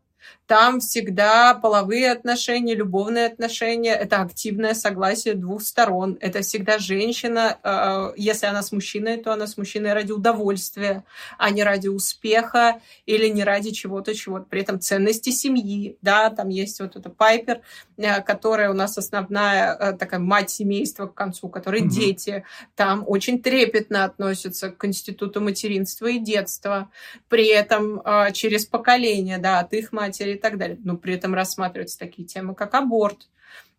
Там 0.48 0.80
всегда 0.80 1.56
половые 1.56 2.12
отношения, 2.12 2.76
любовные 2.76 3.26
отношения, 3.26 3.94
это 3.94 4.22
активное 4.22 4.76
согласие 4.76 5.34
двух 5.34 5.64
сторон. 5.64 6.20
Это 6.22 6.42
всегда 6.42 6.78
женщина, 6.78 7.58
э, 7.64 8.14
если 8.16 8.46
она 8.46 8.62
с 8.62 8.72
мужчиной, 8.72 9.18
то 9.18 9.34
она 9.34 9.48
с 9.48 9.58
мужчиной 9.58 9.94
ради 9.94 10.12
удовольствия, 10.12 11.04
а 11.40 11.50
не 11.50 11.64
ради 11.64 11.88
успеха 11.88 12.80
или 13.08 13.28
не 13.28 13.44
ради 13.44 13.72
чего-то, 13.72 14.14
чего-то. 14.14 14.46
При 14.46 14.62
этом 14.62 14.80
ценности 14.80 15.32
семьи, 15.32 15.98
да, 16.04 16.30
там 16.30 16.50
есть 16.50 16.80
вот 16.80 16.96
эта 16.96 17.10
Пайпер, 17.10 17.62
э, 17.98 18.22
которая 18.22 18.70
у 18.70 18.74
нас 18.74 19.00
основная 19.00 19.76
э, 19.76 19.94
такая 19.94 20.20
мать 20.20 20.52
семейства 20.52 21.08
к 21.08 21.16
концу, 21.16 21.50
которой 21.50 21.82
mm-hmm. 21.82 21.90
дети. 21.90 22.44
Там 22.76 23.04
очень 23.08 23.42
трепетно 23.42 24.04
относятся 24.04 24.70
к 24.70 24.86
институту 24.86 25.42
материнства 25.42 26.06
и 26.06 26.20
детства. 26.20 26.92
При 27.30 27.48
этом 27.48 28.02
через 28.34 28.66
поколение, 28.66 29.38
да, 29.38 29.60
от 29.60 29.74
их 29.74 29.92
матери 29.92 30.15
и 30.24 30.38
так 30.38 30.58
далее. 30.58 30.78
Но 30.84 30.98
при 30.98 31.14
этом 31.14 31.34
рассматриваются 31.34 32.00
такие 32.00 32.28
темы, 32.28 32.56
как 32.56 32.74
аборт, 32.74 33.28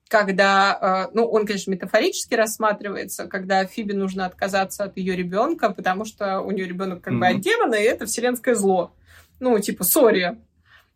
когда, 0.09 1.09
э, 1.09 1.11
ну, 1.14 1.27
он, 1.27 1.46
конечно, 1.46 1.70
метафорически 1.70 2.35
рассматривается, 2.35 3.27
когда 3.27 3.64
Фиби 3.64 3.92
нужно 3.92 4.27
отказаться 4.27 4.85
от 4.85 4.96
ее 4.96 5.16
ребенка, 5.16 5.70
потому 5.70 6.05
что 6.05 6.40
у 6.40 6.53
нее 6.53 6.66
ребенок 6.66 7.03
как 7.03 7.14
mm-hmm. 7.14 7.18
бы 7.18 7.27
от 7.27 7.40
демона, 7.40 7.75
и 7.75 7.83
это 7.83 8.07
вселенское 8.07 8.55
зло. 8.55 8.92
Ну, 9.40 9.59
типа, 9.59 9.85
сори. 9.85 10.38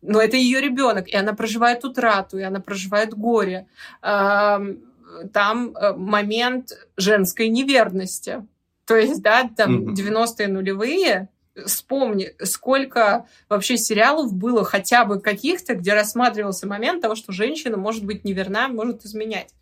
Но 0.01 0.21
это 0.21 0.37
ее 0.37 0.61
ребенок, 0.61 1.07
и 1.07 1.15
она 1.15 1.33
проживает 1.33 1.83
утрату, 1.83 2.39
и 2.39 2.41
она 2.41 2.59
проживает 2.59 3.13
горе. 3.13 3.67
Там 4.01 5.75
э, 5.75 5.93
момент 5.93 6.71
женской 6.95 7.49
неверности. 7.49 8.47
То 8.85 8.95
есть, 8.95 9.21
да, 9.21 9.49
там 9.55 9.89
mm-hmm. 9.89 9.93
90-е 9.93 10.47
нулевые, 10.47 11.29
вспомни, 11.65 12.33
сколько 12.43 13.25
вообще 13.49 13.77
сериалов 13.77 14.33
было 14.33 14.63
хотя 14.63 15.05
бы 15.05 15.19
каких-то, 15.19 15.75
где 15.75 15.93
рассматривался 15.93 16.67
момент 16.67 17.01
того, 17.01 17.15
что 17.15 17.31
женщина 17.31 17.77
может 17.77 18.05
быть 18.05 18.23
неверна, 18.23 18.67
может 18.67 19.05
изменять. 19.05 19.53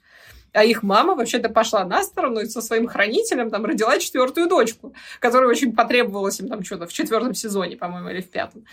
А 0.52 0.64
их 0.64 0.82
мама 0.82 1.14
вообще-то 1.14 1.50
пошла 1.50 1.86
на 1.86 2.04
сторону 2.04 2.40
и 2.40 2.46
со 2.48 2.62
своим 2.62 2.88
хранителем 2.88 3.52
там 3.52 3.66
родила 3.66 4.00
четвертую 4.00 4.48
дочку, 4.48 4.94
которая 5.20 5.48
очень 5.50 5.76
потребовалась 5.76 6.40
им 6.40 6.48
там 6.48 6.64
что-то 6.64 6.88
в 6.88 6.94
четвертом 6.94 7.36
сезоне, 7.36 7.78
по-моему, 7.78 8.10
или 8.10 8.22
в 8.22 8.32
пятом. 8.32 8.66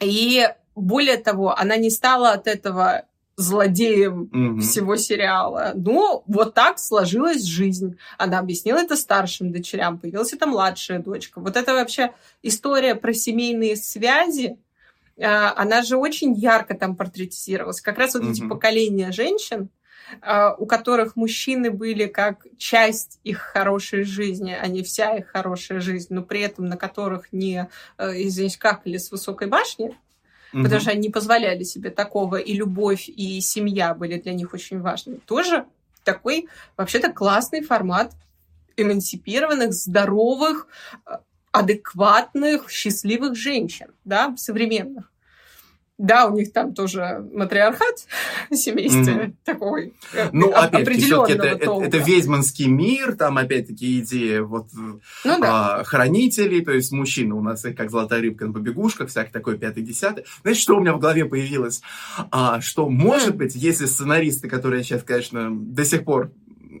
И 0.00 0.48
более 0.76 1.16
того, 1.16 1.58
она 1.58 1.76
не 1.76 1.90
стала 1.90 2.30
от 2.30 2.46
этого 2.46 3.06
злодеем 3.38 4.24
mm-hmm. 4.24 4.60
всего 4.60 4.96
сериала. 4.96 5.70
Ну, 5.76 6.24
вот 6.26 6.54
так 6.54 6.80
сложилась 6.80 7.44
жизнь. 7.44 7.96
Она 8.18 8.40
объяснила 8.40 8.78
это 8.78 8.96
старшим 8.96 9.52
дочерям, 9.52 9.98
появилась 9.98 10.32
эта 10.32 10.46
младшая 10.46 10.98
дочка. 10.98 11.40
Вот 11.40 11.56
это 11.56 11.72
вообще 11.72 12.12
история 12.42 12.96
про 12.96 13.14
семейные 13.14 13.76
связи, 13.76 14.58
а, 15.20 15.54
она 15.56 15.82
же 15.82 15.96
очень 15.96 16.34
ярко 16.34 16.74
там 16.74 16.96
портретизировалась. 16.96 17.80
Как 17.80 17.98
раз 17.98 18.14
вот 18.14 18.24
mm-hmm. 18.24 18.30
эти 18.32 18.48
поколения 18.48 19.12
женщин, 19.12 19.68
а, 20.20 20.54
у 20.54 20.66
которых 20.66 21.14
мужчины 21.14 21.70
были 21.70 22.06
как 22.06 22.44
часть 22.56 23.20
их 23.22 23.38
хорошей 23.38 24.02
жизни, 24.02 24.56
а 24.60 24.66
не 24.66 24.82
вся 24.82 25.16
их 25.16 25.28
хорошая 25.28 25.78
жизнь, 25.78 26.12
но 26.12 26.22
при 26.22 26.40
этом 26.40 26.66
на 26.66 26.76
которых 26.76 27.32
не, 27.32 27.68
э, 27.98 28.12
извините, 28.16 28.58
какали 28.58 28.96
с 28.96 29.12
высокой 29.12 29.46
башни, 29.46 29.96
угу. 30.52 30.62
потому 30.64 30.80
что 30.80 30.90
они 30.90 31.00
не 31.00 31.10
позволяли 31.10 31.62
себе 31.64 31.90
такого, 31.90 32.36
и 32.36 32.52
любовь, 32.54 33.08
и 33.08 33.40
семья 33.40 33.94
были 33.94 34.20
для 34.20 34.32
них 34.32 34.54
очень 34.54 34.80
важны. 34.80 35.18
Тоже 35.26 35.66
такой 36.04 36.48
вообще-то 36.76 37.12
классный 37.12 37.62
формат 37.62 38.12
эмансипированных, 38.76 39.72
здоровых, 39.72 40.68
адекватных, 41.52 42.70
счастливых 42.70 43.36
женщин, 43.36 43.88
да, 44.04 44.34
современных. 44.36 45.10
Да, 45.98 46.26
у 46.26 46.36
них 46.36 46.52
там 46.52 46.74
тоже 46.74 47.28
матриархат 47.34 48.06
в 48.50 48.54
семействе 48.54 49.14
mm-hmm. 49.14 49.34
такой 49.44 49.94
э, 50.12 50.28
ну, 50.32 50.52
опять-таки, 50.52 51.10
это, 51.10 51.42
это, 51.42 51.80
это 51.82 51.98
ведьманский 51.98 52.66
мир, 52.66 53.16
там 53.16 53.36
опять-таки 53.36 53.98
идея 53.98 54.42
вот 54.42 54.68
ну, 54.74 55.00
да. 55.24 55.80
а, 55.80 55.84
хранителей, 55.84 56.64
то 56.64 56.70
есть 56.70 56.92
мужчины 56.92 57.34
у 57.34 57.42
нас 57.42 57.64
как 57.76 57.90
золотая 57.90 58.22
рыбка 58.22 58.46
на 58.46 58.52
побегушках, 58.52 59.08
всякое 59.08 59.32
такое 59.32 59.58
пятый-десятый. 59.58 60.24
Знаете, 60.42 60.60
что 60.60 60.76
у 60.76 60.80
меня 60.80 60.92
в 60.92 61.00
голове 61.00 61.24
появилось? 61.24 61.82
А, 62.30 62.60
что, 62.60 62.88
может 62.88 63.34
mm. 63.34 63.38
быть, 63.38 63.54
если 63.56 63.86
сценаристы, 63.86 64.48
которые 64.48 64.84
сейчас, 64.84 65.02
конечно, 65.02 65.48
до 65.50 65.84
сих 65.84 66.04
пор 66.04 66.30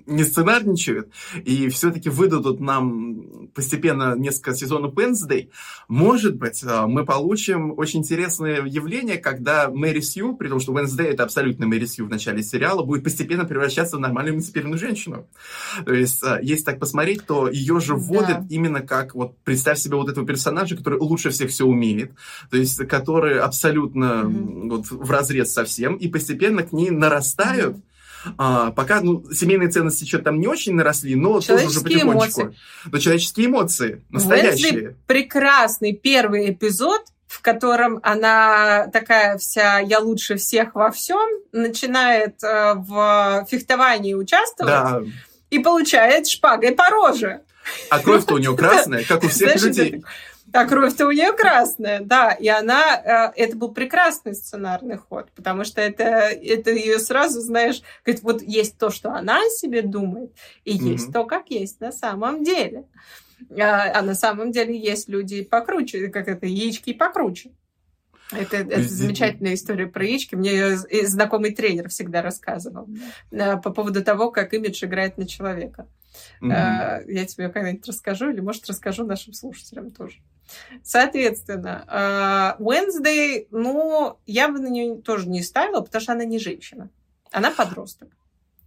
не 0.08 0.24
сценарничают, 0.24 1.10
и 1.44 1.68
все-таки 1.68 2.08
выдадут 2.08 2.60
нам 2.60 3.48
постепенно 3.54 4.16
несколько 4.16 4.54
сезонов 4.54 4.94
Wednesday, 4.94 5.50
может 5.86 6.36
быть, 6.36 6.64
а, 6.64 6.86
мы 6.86 7.04
получим 7.04 7.78
очень 7.78 8.00
интересное 8.00 8.64
явление, 8.64 9.18
когда 9.18 9.68
Мэри 9.68 10.00
Сью, 10.00 10.34
при 10.34 10.48
том, 10.48 10.60
что 10.60 10.72
Wednesday 10.72 11.04
это 11.04 11.24
абсолютно 11.24 11.66
Мэри 11.66 11.84
Сью 11.84 12.06
в 12.06 12.10
начале 12.10 12.42
сериала, 12.42 12.82
будет 12.82 13.04
постепенно 13.04 13.44
превращаться 13.44 13.98
в 13.98 14.00
нормальную 14.00 14.34
эмансипированную 14.34 14.78
женщину. 14.78 15.28
То 15.84 15.92
есть, 15.92 16.22
а, 16.24 16.38
если 16.40 16.64
так 16.64 16.80
посмотреть, 16.80 17.26
то 17.26 17.48
ее 17.48 17.80
же 17.80 17.94
вводят 17.94 18.40
да. 18.40 18.46
именно 18.48 18.80
как, 18.80 19.14
вот, 19.14 19.36
представь 19.44 19.78
себе 19.78 19.96
вот 19.96 20.08
этого 20.08 20.26
персонажа, 20.26 20.76
который 20.76 20.98
лучше 20.98 21.30
всех 21.30 21.50
все 21.50 21.66
умеет, 21.66 22.12
то 22.50 22.56
есть, 22.56 22.78
который 22.88 23.38
абсолютно 23.38 24.22
mm-hmm. 24.24 24.68
вот, 24.70 24.90
в 24.90 25.10
разрез 25.10 25.52
со 25.52 25.64
всем, 25.64 25.96
и 25.96 26.08
постепенно 26.08 26.62
к 26.62 26.72
ней 26.72 26.90
нарастают 26.90 27.76
mm-hmm 27.76 27.82
а, 28.36 28.70
пока 28.72 29.00
ну, 29.00 29.24
семейные 29.32 29.68
ценности 29.68 30.04
что-то 30.04 30.24
там 30.24 30.40
не 30.40 30.46
очень 30.46 30.74
наросли, 30.74 31.14
но 31.14 31.40
тоже 31.40 31.66
уже 31.66 31.80
потихонечку. 31.80 32.42
Эмоции. 32.42 32.58
Но 32.90 32.98
человеческие 32.98 33.46
эмоции, 33.46 34.04
настоящие. 34.10 34.72
Уэнсли 34.72 34.96
прекрасный 35.06 35.92
первый 35.92 36.50
эпизод, 36.50 37.02
в 37.26 37.40
котором 37.42 38.00
она 38.02 38.88
такая 38.92 39.38
вся 39.38 39.78
«я 39.80 40.00
лучше 40.00 40.36
всех 40.36 40.74
во 40.74 40.90
всем», 40.90 41.28
начинает 41.52 42.42
э, 42.42 42.74
в 42.74 43.46
фехтовании 43.50 44.14
участвовать 44.14 44.72
да. 44.72 45.02
и 45.50 45.58
получает 45.58 46.28
шпагой 46.28 46.72
по 46.72 46.88
роже. 46.90 47.42
А 47.90 47.98
кровь-то 48.00 48.34
у 48.34 48.38
нее 48.38 48.56
красная, 48.56 49.04
как 49.04 49.24
у 49.24 49.28
всех 49.28 49.62
людей. 49.62 50.02
А 50.52 50.64
кровь-то 50.64 51.06
у 51.06 51.10
нее 51.10 51.32
красная, 51.32 52.00
да. 52.00 52.32
И 52.32 52.48
она, 52.48 53.32
э, 53.32 53.32
это 53.36 53.56
был 53.56 53.72
прекрасный 53.72 54.34
сценарный 54.34 54.96
ход, 54.96 55.30
потому 55.34 55.64
что 55.64 55.80
это, 55.80 56.04
это 56.04 56.70
ее 56.70 56.98
сразу, 56.98 57.40
знаешь, 57.40 57.82
говорит, 58.04 58.22
вот 58.22 58.42
есть 58.42 58.78
то, 58.78 58.90
что 58.90 59.12
она 59.12 59.38
о 59.38 59.50
себе 59.50 59.82
думает, 59.82 60.32
и 60.64 60.78
mm-hmm. 60.78 60.92
есть 60.92 61.12
то, 61.12 61.24
как 61.24 61.50
есть 61.50 61.80
на 61.80 61.92
самом 61.92 62.44
деле. 62.44 62.86
А, 63.60 63.98
а 63.98 64.02
на 64.02 64.14
самом 64.14 64.50
деле 64.50 64.76
есть 64.76 65.08
люди 65.08 65.42
покруче, 65.42 66.08
как 66.08 66.28
это, 66.28 66.46
яички 66.46 66.92
покруче. 66.92 67.50
Это, 68.30 68.58
это 68.58 68.82
замечательная 68.82 69.54
история 69.54 69.86
про 69.86 70.04
яички. 70.04 70.34
Мне 70.34 70.50
ее 70.50 71.06
знакомый 71.06 71.54
тренер 71.54 71.88
всегда 71.88 72.20
рассказывал 72.20 72.88
э, 73.30 73.56
по 73.58 73.70
поводу 73.70 74.02
того, 74.02 74.30
как 74.30 74.54
имидж 74.54 74.84
играет 74.84 75.18
на 75.18 75.26
человека. 75.26 75.86
Mm-hmm. 76.42 77.12
Я 77.12 77.26
тебе 77.26 77.48
когда-нибудь 77.48 77.86
расскажу, 77.86 78.30
или, 78.30 78.40
может, 78.40 78.66
расскажу 78.66 79.06
нашим 79.06 79.32
слушателям 79.32 79.90
тоже. 79.90 80.18
Соответственно, 80.82 81.84
а, 81.86 82.56
Wednesday, 82.58 83.46
ну, 83.50 84.18
я 84.26 84.48
бы 84.48 84.58
на 84.58 84.68
нее 84.68 84.96
тоже 84.96 85.28
не 85.28 85.42
ставила, 85.42 85.80
потому 85.80 86.02
что 86.02 86.12
она 86.12 86.24
не 86.24 86.38
женщина. 86.38 86.90
Она 87.30 87.50
подросток. 87.50 88.08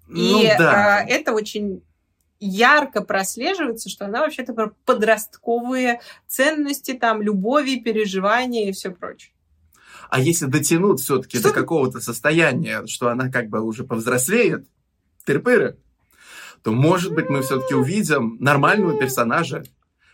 Ну, 0.08 0.42
и 0.42 0.48
да. 0.58 0.98
А, 0.98 1.04
это 1.04 1.34
очень 1.34 1.84
ярко 2.40 3.02
прослеживается, 3.02 3.90
что 3.90 4.06
она 4.06 4.22
вообще-то 4.22 4.54
про 4.54 4.72
подростковые 4.86 6.02
ценности, 6.28 6.94
там, 6.94 7.22
любови, 7.22 7.78
переживания 7.78 8.70
и 8.70 8.72
все 8.72 8.92
прочее. 8.92 9.34
А 10.10 10.20
если 10.20 10.48
дотянуть 10.48 11.00
все-таки 11.00 11.40
до 11.40 11.54
какого-то 11.54 12.02
состояния, 12.02 12.86
что 12.88 13.10
она 13.10 13.30
как 13.30 13.48
бы 13.48 13.62
уже 13.62 13.86
повзрослеет, 13.86 14.68
тырпыры, 15.24 15.78
то, 16.64 16.72
может 16.72 17.14
быть, 17.14 17.30
мы 17.30 17.42
все-таки 17.42 17.74
увидим 17.74 18.38
нормального 18.40 19.00
персонажа. 19.00 19.64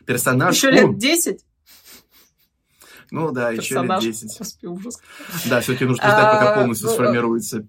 Персонаж... 0.06 0.56
Еще 0.56 0.72
лет 0.72 0.98
10? 0.98 1.44
Ну 3.12 3.32
да, 3.32 3.52
еще 3.52 3.82
лет 3.82 4.00
10. 4.00 4.38
Господи, 4.38 4.66
ужас. 4.66 5.02
Да, 5.46 5.62
все-таки 5.62 5.86
нужно 5.86 6.10
ждать, 6.10 6.32
пока 6.32 6.52
а, 6.52 6.56
полностью 6.56 6.88
ну, 6.88 6.94
сформируется 6.94 7.66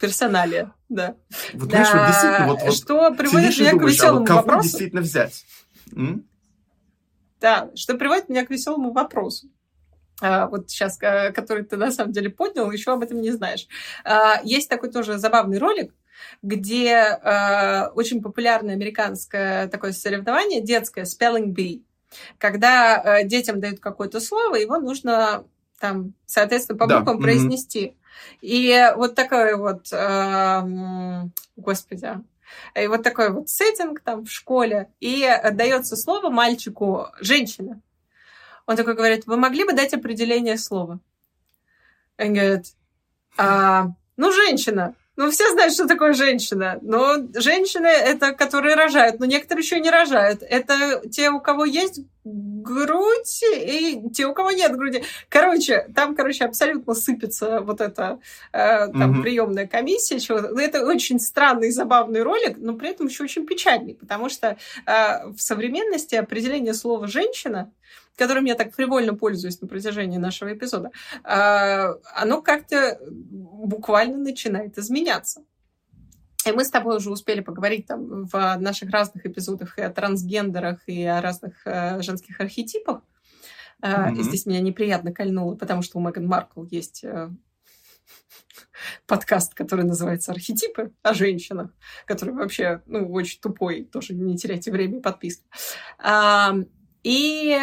персоналия, 0.00 0.72
да. 0.88 1.16
Вот 1.54 1.70
знаешь, 1.70 1.88
вот 1.92 2.06
действительно, 2.06 2.46
вот, 2.46 2.62
вот 2.62 2.74
что 2.74 3.14
приводит 3.14 3.58
меня 3.58 3.70
к 3.70 3.82
веселому 3.82 4.26
а 4.28 4.34
вот 4.34 4.46
кого 4.46 4.62
действительно 4.62 5.00
взять? 5.00 5.44
М? 5.94 6.26
Да, 7.40 7.70
что 7.74 7.96
приводит 7.96 8.28
меня 8.28 8.46
к 8.46 8.50
веселому 8.50 8.92
вопросу. 8.92 9.48
А, 10.20 10.46
вот 10.46 10.70
сейчас, 10.70 10.96
который 10.96 11.64
ты 11.64 11.76
на 11.76 11.90
самом 11.90 12.12
деле 12.12 12.30
поднял, 12.30 12.70
еще 12.70 12.92
об 12.92 13.02
этом 13.02 13.20
не 13.20 13.32
знаешь. 13.32 13.66
А, 14.04 14.40
есть 14.44 14.68
такой 14.68 14.90
тоже 14.90 15.18
забавный 15.18 15.58
ролик, 15.58 15.92
где 16.42 16.94
а, 16.94 17.90
очень 17.94 18.22
популярное 18.22 18.74
американское 18.74 19.66
такое 19.68 19.92
соревнование 19.92 20.62
детское 20.62 21.04
Spelling 21.04 21.52
Bee 21.52 21.82
когда 22.38 23.02
э, 23.02 23.24
детям 23.24 23.60
дают 23.60 23.80
какое-то 23.80 24.20
слово, 24.20 24.56
его 24.56 24.78
нужно 24.78 25.44
там, 25.80 26.14
соответственно, 26.26 26.78
по 26.78 26.86
буквам 26.86 27.16
да. 27.16 27.22
произнести. 27.22 27.86
Mm-hmm. 27.86 28.38
И 28.42 28.92
вот 28.96 29.14
такой 29.14 29.56
вот, 29.56 29.92
э, 29.92 30.62
господи, 31.56 32.08
и 32.74 32.86
вот 32.86 33.02
такой 33.02 33.30
вот 33.30 33.48
сеттинг 33.48 34.00
там 34.00 34.24
в 34.24 34.30
школе, 34.30 34.88
и 35.00 35.28
дается 35.52 35.96
слово 35.96 36.30
мальчику 36.30 37.08
женщина. 37.20 37.80
Он 38.66 38.76
такой 38.76 38.94
говорит, 38.94 39.26
вы 39.26 39.36
могли 39.36 39.64
бы 39.64 39.72
дать 39.72 39.92
определение 39.92 40.56
слова? 40.56 41.00
Он 42.18 42.34
говорит, 42.34 42.66
а, 43.36 43.88
ну, 44.16 44.32
женщина. 44.32 44.94
Ну, 45.16 45.30
все 45.30 45.50
знают, 45.52 45.74
что 45.74 45.86
такое 45.86 46.14
женщина. 46.14 46.78
Но 46.80 47.16
женщины— 47.34 47.86
это 47.86 48.32
которые 48.32 48.76
рожают, 48.76 49.20
но 49.20 49.26
некоторые 49.26 49.62
еще 49.62 49.78
не 49.78 49.90
рожают. 49.90 50.42
Это 50.42 51.02
те, 51.10 51.30
у 51.30 51.38
кого 51.38 51.66
есть 51.66 52.00
грудь, 52.24 53.42
и 53.54 54.00
те, 54.14 54.26
у 54.26 54.32
кого 54.32 54.52
нет 54.52 54.74
груди. 54.74 55.02
Короче, 55.28 55.88
там, 55.94 56.14
короче, 56.14 56.44
абсолютно 56.44 56.94
сыпется 56.94 57.60
вот 57.60 57.80
эта 57.80 58.20
э, 58.52 58.88
там 58.88 59.10
угу. 59.10 59.22
приемная 59.22 59.66
комиссия. 59.66 60.18
Чего 60.18 60.40
ну, 60.40 60.58
это 60.58 60.86
очень 60.86 61.20
странный, 61.20 61.72
забавный 61.72 62.22
ролик, 62.22 62.56
но 62.56 62.74
при 62.74 62.90
этом 62.90 63.08
еще 63.08 63.24
очень 63.24 63.44
печальный, 63.44 63.94
потому 63.94 64.30
что 64.30 64.56
э, 64.86 65.26
в 65.26 65.38
современности 65.38 66.14
определение 66.14 66.74
слова 66.74 67.06
«женщина» 67.06 67.70
которым 68.16 68.44
я 68.44 68.54
так 68.54 68.74
фривольно 68.74 69.14
пользуюсь 69.14 69.60
на 69.60 69.68
протяжении 69.68 70.18
нашего 70.18 70.52
эпизода, 70.52 70.90
а, 71.24 71.94
оно 72.14 72.42
как-то 72.42 72.98
буквально 73.10 74.18
начинает 74.18 74.78
изменяться. 74.78 75.44
И 76.44 76.52
мы 76.52 76.64
с 76.64 76.70
тобой 76.70 76.96
уже 76.96 77.10
успели 77.10 77.40
поговорить 77.40 77.86
там 77.86 78.24
в 78.24 78.56
наших 78.58 78.90
разных 78.90 79.24
эпизодах 79.26 79.78
и 79.78 79.82
о 79.82 79.90
трансгендерах, 79.90 80.80
и 80.86 81.04
о 81.04 81.20
разных 81.20 81.64
э, 81.66 82.02
женских 82.02 82.40
архетипах. 82.40 83.02
Mm-hmm. 83.80 84.18
И 84.18 84.22
здесь 84.22 84.46
меня 84.46 84.60
неприятно 84.60 85.12
кольнуло, 85.12 85.54
потому 85.54 85.82
что 85.82 85.98
у 85.98 86.02
Меган 86.02 86.26
Маркл 86.26 86.64
есть 86.64 87.04
э, 87.04 87.30
подкаст, 89.06 89.54
который 89.54 89.84
называется 89.84 90.32
«Архетипы» 90.32 90.92
о 91.02 91.14
женщинах, 91.14 91.70
который 92.06 92.34
вообще, 92.34 92.82
ну, 92.86 93.10
очень 93.12 93.40
тупой, 93.40 93.84
тоже 93.84 94.14
не 94.14 94.36
теряйте 94.36 94.72
время 94.72 94.98
и 94.98 95.02
подписки. 95.02 95.44
И 97.02 97.58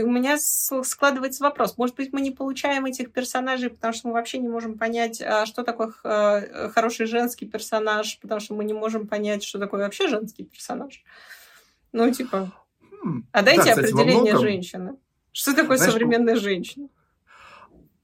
у 0.00 0.10
меня 0.10 0.38
складывается 0.38 1.44
вопрос. 1.44 1.76
Может 1.76 1.96
быть, 1.96 2.12
мы 2.12 2.20
не 2.20 2.30
получаем 2.30 2.86
этих 2.86 3.12
персонажей, 3.12 3.70
потому 3.70 3.92
что 3.92 4.08
мы 4.08 4.14
вообще 4.14 4.38
не 4.38 4.48
можем 4.48 4.78
понять, 4.78 5.20
а, 5.20 5.44
что 5.44 5.64
такое 5.64 5.92
э, 6.04 6.70
хороший 6.70 7.06
женский 7.06 7.46
персонаж, 7.46 8.18
потому 8.20 8.40
что 8.40 8.54
мы 8.54 8.64
не 8.64 8.72
можем 8.72 9.06
понять, 9.06 9.44
что 9.44 9.58
такое 9.58 9.84
вообще 9.84 10.08
женский 10.08 10.44
персонаж. 10.44 11.02
Ну, 11.92 12.10
типа, 12.10 12.52
хм. 13.02 13.26
а 13.32 13.42
дайте 13.42 13.64
да, 13.64 13.70
кстати, 13.70 13.92
определение 13.92 14.38
женщины. 14.38 14.96
Что 15.32 15.54
такое 15.54 15.76
Знаешь, 15.76 15.92
современная 15.92 16.36
женщина? 16.36 16.88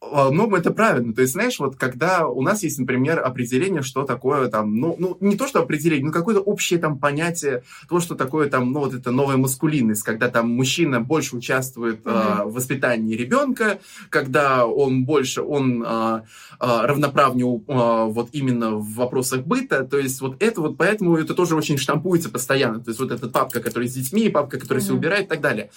Ну, 0.01 0.55
это 0.55 0.71
правильно. 0.71 1.13
То 1.13 1.23
есть, 1.23 1.33
знаешь, 1.33 1.59
вот 1.59 1.75
когда 1.75 2.29
у 2.29 2.41
нас 2.41 2.63
есть, 2.63 2.79
например, 2.79 3.19
определение, 3.19 3.83
что 3.83 4.05
такое 4.05 4.49
там, 4.49 4.77
ну, 4.77 4.95
ну 4.97 5.17
не 5.21 5.37
то, 5.37 5.49
что 5.49 5.61
определение, 5.61 6.07
но 6.07 6.13
какое-то 6.13 6.41
общее 6.41 6.79
там 6.79 6.99
понятие, 6.99 7.65
то, 7.89 7.99
что 7.99 8.15
такое 8.15 8.49
там, 8.49 8.73
ну, 8.73 8.81
вот 8.81 8.95
это 8.95 9.11
новая 9.11 9.37
маскулинность, 9.37 10.05
когда 10.05 10.29
там 10.29 10.51
мужчина 10.51 11.01
больше 11.01 11.37
участвует 11.37 12.07
mm-hmm. 12.07 12.43
э, 12.43 12.45
в 12.45 12.55
воспитании 12.55 13.17
ребенка, 13.17 13.81
когда 14.09 14.67
он 14.67 15.05
больше, 15.05 15.43
он 15.43 15.83
э, 15.85 16.21
э, 16.61 16.81
равноправнее 16.87 17.57
э, 17.57 18.13
вот 18.13 18.29
именно 18.33 18.77
в 18.77 18.95
вопросах 18.95 19.43
быта, 19.43 19.83
то 19.83 19.99
есть 19.99 20.21
вот 20.21 20.41
это 20.41 20.61
вот, 20.61 20.77
поэтому 20.77 21.17
это 21.17 21.35
тоже 21.35 21.57
очень 21.57 21.77
штампуется 21.77 22.31
постоянно. 22.31 22.79
То 22.79 22.91
есть 22.91 23.01
вот 23.01 23.11
эта 23.11 23.29
папка, 23.29 23.61
которая 23.61 23.89
с 23.89 23.95
детьми, 23.95 24.29
папка, 24.29 24.61
которая 24.61 24.81
mm-hmm. 24.81 24.87
все 24.87 24.95
убирает 24.95 25.27
и 25.27 25.29
так 25.29 25.41
далее. 25.41 25.71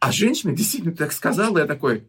А 0.00 0.10
женщина 0.10 0.52
действительно 0.52 0.96
так 0.96 1.12
сказала, 1.12 1.58
я 1.58 1.66
такой, 1.66 2.04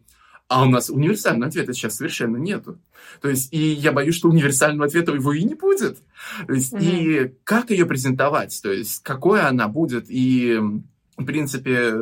а 0.50 0.64
у 0.64 0.68
нас 0.68 0.90
универсального 0.90 1.46
ответа 1.46 1.72
сейчас 1.72 1.96
совершенно 1.96 2.36
нету. 2.36 2.80
То 3.22 3.28
есть, 3.28 3.52
и 3.52 3.72
я 3.72 3.92
боюсь, 3.92 4.16
что 4.16 4.28
универсального 4.28 4.86
ответа 4.86 5.12
его 5.12 5.32
и 5.32 5.44
не 5.44 5.54
будет. 5.54 5.98
То 6.46 6.52
есть, 6.52 6.72
mm-hmm. 6.72 7.28
и 7.28 7.34
как 7.44 7.70
ее 7.70 7.86
презентовать? 7.86 8.58
То 8.60 8.72
есть, 8.72 9.00
какой 9.04 9.42
она 9.42 9.68
будет? 9.68 10.06
И 10.08 10.60
в 11.16 11.24
принципе, 11.24 11.92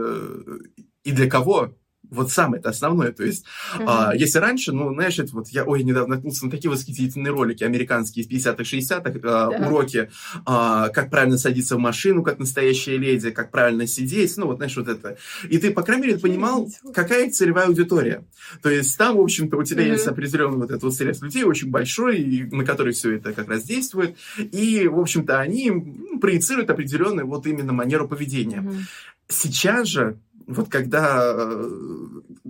и 1.05 1.13
для 1.13 1.29
кого 1.29 1.75
вот 2.11 2.31
самое 2.31 2.61
это 2.61 2.71
основное. 2.71 3.13
То 3.13 3.25
есть, 3.25 3.45
uh-huh. 3.77 3.85
а, 3.87 4.15
если 4.15 4.39
раньше, 4.39 4.73
ну, 4.73 4.93
знаешь, 4.95 5.19
это 5.19 5.33
вот 5.35 5.49
я, 5.49 5.65
ой, 5.65 5.83
недавно 5.83 6.15
наткнулся 6.15 6.45
на 6.47 6.51
такие 6.51 6.71
восхитительные 6.71 7.33
ролики 7.33 7.65
американские 7.65 8.25
из 8.25 8.47
50-х, 8.47 8.63
60-х, 8.63 9.21
а, 9.23 9.51
yeah. 9.51 9.67
уроки, 9.67 10.11
а, 10.47 10.89
как 10.89 11.11
правильно 11.11 11.39
садиться 11.39 11.77
в 11.77 11.79
машину, 11.79 12.23
как 12.23 12.39
настоящая 12.39 12.97
леди, 12.97 13.31
как 13.31 13.51
правильно 13.51 13.87
сидеть, 13.87 14.37
ну, 14.37 14.47
вот, 14.47 14.57
знаешь, 14.57 14.77
вот 14.77 14.89
это. 14.89 15.17
И 15.49 15.59
ты, 15.59 15.71
по 15.71 15.83
крайней 15.83 16.07
мере, 16.07 16.19
понимал, 16.19 16.69
какая 16.95 17.31
целевая 17.31 17.67
аудитория. 17.67 18.25
То 18.63 18.71
есть, 18.71 18.97
там, 18.97 19.17
в 19.17 19.21
общем-то, 19.21 19.57
у 19.57 19.65
тебя 19.65 19.85
uh-huh. 19.85 19.93
есть 19.93 20.07
определенный 20.07 20.59
вот 20.59 20.71
этот 20.71 20.83
вот 20.83 20.95
срез 20.95 21.21
людей, 21.21 21.45
очень 21.45 21.71
большой, 21.71 22.19
и, 22.19 22.45
на 22.45 22.65
который 22.65 22.93
все 22.93 23.17
это 23.17 23.33
как 23.33 23.49
раз 23.49 23.65
действует. 23.65 24.17
И, 24.39 24.89
в 24.89 24.99
общем-то, 24.99 25.39
они 25.39 25.71
ну, 25.71 26.19
проецируют 26.19 26.71
определенную 26.71 27.27
вот 27.27 27.47
именно 27.47 27.73
манеру 27.73 28.09
поведения. 28.09 28.61
Uh-huh. 28.61 28.81
Сейчас 29.29 29.89
же 29.89 30.19
вот 30.49 30.71
когда 30.71 31.21
э, 31.23 31.69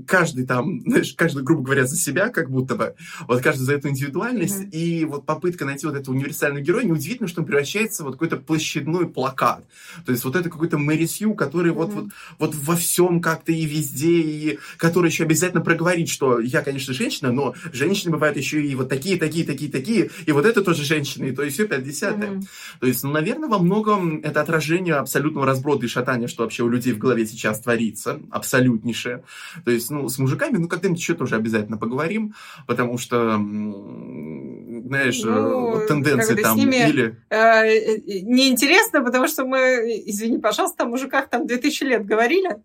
каждый 0.06 0.46
там, 0.46 0.80
знаешь, 0.86 1.14
каждый, 1.14 1.42
грубо 1.42 1.62
говоря, 1.62 1.86
за 1.86 1.96
себя, 1.96 2.28
как 2.28 2.50
будто 2.50 2.76
бы, 2.76 2.94
вот 3.26 3.42
каждый 3.42 3.64
за 3.64 3.74
эту 3.74 3.88
индивидуальность, 3.88 4.60
mm-hmm. 4.60 4.70
и 4.70 5.04
вот 5.04 5.26
попытка 5.26 5.64
найти 5.64 5.86
вот 5.86 5.96
этого 5.96 6.14
универсального 6.14 6.62
героя, 6.62 6.84
неудивительно, 6.84 7.28
что 7.28 7.40
он 7.40 7.46
превращается 7.46 8.02
в 8.02 8.06
вот 8.06 8.12
какой-то 8.14 8.36
площадной 8.36 9.08
плакат. 9.08 9.64
То 10.06 10.12
есть 10.12 10.24
вот 10.24 10.36
это 10.36 10.48
какой-то 10.48 10.78
Мэри 10.78 11.06
Сью, 11.06 11.34
который 11.34 11.72
mm-hmm. 11.72 11.74
вот, 11.74 11.92
вот, 11.92 12.04
вот 12.38 12.54
во 12.54 12.76
всем 12.76 13.20
как-то 13.20 13.52
и 13.52 13.66
везде, 13.66 14.20
и 14.20 14.58
который 14.76 15.10
еще 15.10 15.24
обязательно 15.24 15.60
проговорит, 15.60 16.08
что 16.08 16.38
я, 16.38 16.62
конечно, 16.62 16.94
женщина, 16.94 17.32
но 17.32 17.54
женщины 17.72 18.12
бывают 18.12 18.36
еще 18.36 18.64
и 18.64 18.74
вот 18.76 18.88
такие, 18.88 19.18
такие, 19.18 19.44
такие, 19.44 19.70
такие, 19.70 20.10
и 20.24 20.32
вот 20.32 20.46
это 20.46 20.62
тоже 20.62 20.84
женщины, 20.84 21.26
и 21.26 21.32
то 21.32 21.42
есть 21.42 21.54
все 21.54 21.66
50 21.66 22.16
mm-hmm. 22.16 22.44
То 22.80 22.86
есть, 22.86 23.02
ну, 23.02 23.10
наверное, 23.10 23.48
во 23.48 23.58
многом 23.58 24.20
это 24.22 24.40
отражение 24.40 24.94
абсолютного 24.94 25.46
разброда 25.46 25.86
и 25.86 25.88
шатания, 25.88 26.28
что 26.28 26.44
вообще 26.44 26.62
у 26.62 26.68
людей 26.68 26.92
в 26.92 26.98
голове 26.98 27.26
сейчас 27.26 27.60
творится 27.60 27.87
творится, 27.88 28.20
абсолютнейшее. 28.30 29.22
То 29.64 29.70
есть, 29.70 29.90
ну, 29.90 30.08
с 30.08 30.18
мужиками, 30.18 30.56
ну, 30.58 30.68
когда-нибудь 30.68 31.00
еще 31.00 31.14
тоже 31.14 31.36
обязательно 31.36 31.78
поговорим, 31.78 32.34
потому 32.66 32.98
что, 32.98 33.34
знаешь, 33.36 35.20
ну, 35.24 35.86
тенденции 35.86 36.34
там 36.36 36.56
ними, 36.56 36.88
или... 36.88 37.16
Э, 37.30 37.98
неинтересно, 38.22 39.02
потому 39.02 39.28
что 39.28 39.44
мы, 39.44 40.02
извини, 40.06 40.38
пожалуйста, 40.38 40.84
о 40.84 40.86
мужиках 40.86 41.28
там 41.28 41.46
2000 41.46 41.84
лет 41.84 42.06
говорили. 42.06 42.56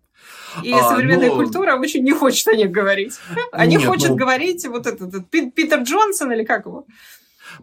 И 0.62 0.72
а, 0.72 0.88
современная 0.88 1.30
но... 1.30 1.36
культура 1.36 1.76
очень 1.76 2.04
не 2.04 2.12
хочет 2.12 2.46
о 2.48 2.54
них 2.54 2.70
говорить. 2.70 3.18
Они 3.52 3.76
Нет, 3.76 3.86
хотят 3.86 4.10
ну... 4.10 4.16
говорить 4.16 4.64
вот 4.66 4.86
этот, 4.86 5.08
этот 5.08 5.28
Питер 5.30 5.80
Джонсон 5.80 6.32
или 6.32 6.44
как 6.44 6.66
его? 6.66 6.86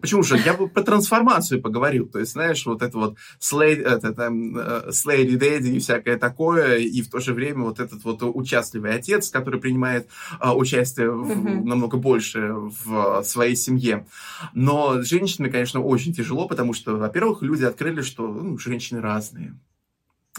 Почему 0.00 0.22
же? 0.22 0.38
Я 0.38 0.54
бы 0.54 0.68
про 0.68 0.82
трансформацию 0.82 1.60
поговорил. 1.60 2.06
То 2.06 2.18
есть, 2.18 2.32
знаешь, 2.32 2.64
вот 2.66 2.82
это 2.82 2.96
вот 2.96 3.16
слей, 3.38 3.76
это, 3.76 4.12
там, 4.12 4.92
слейди 4.92 5.36
дэдди 5.36 5.70
и 5.70 5.78
всякое 5.78 6.18
такое, 6.18 6.78
и 6.78 7.02
в 7.02 7.10
то 7.10 7.20
же 7.20 7.34
время 7.34 7.64
вот 7.64 7.80
этот 7.80 8.04
вот 8.04 8.22
участливый 8.22 8.94
отец, 8.94 9.30
который 9.30 9.60
принимает 9.60 10.08
а, 10.38 10.54
участие 10.54 11.10
в, 11.10 11.30
mm-hmm. 11.30 11.64
намного 11.64 11.96
больше 11.96 12.52
в 12.52 13.22
своей 13.24 13.56
семье. 13.56 14.06
Но 14.54 15.02
женщинами, 15.02 15.50
конечно, 15.50 15.80
очень 15.80 16.12
тяжело, 16.12 16.48
потому 16.48 16.74
что, 16.74 16.96
во-первых, 16.96 17.42
люди 17.42 17.64
открыли, 17.64 18.02
что 18.02 18.28
ну, 18.28 18.58
женщины 18.58 19.00
разные 19.00 19.54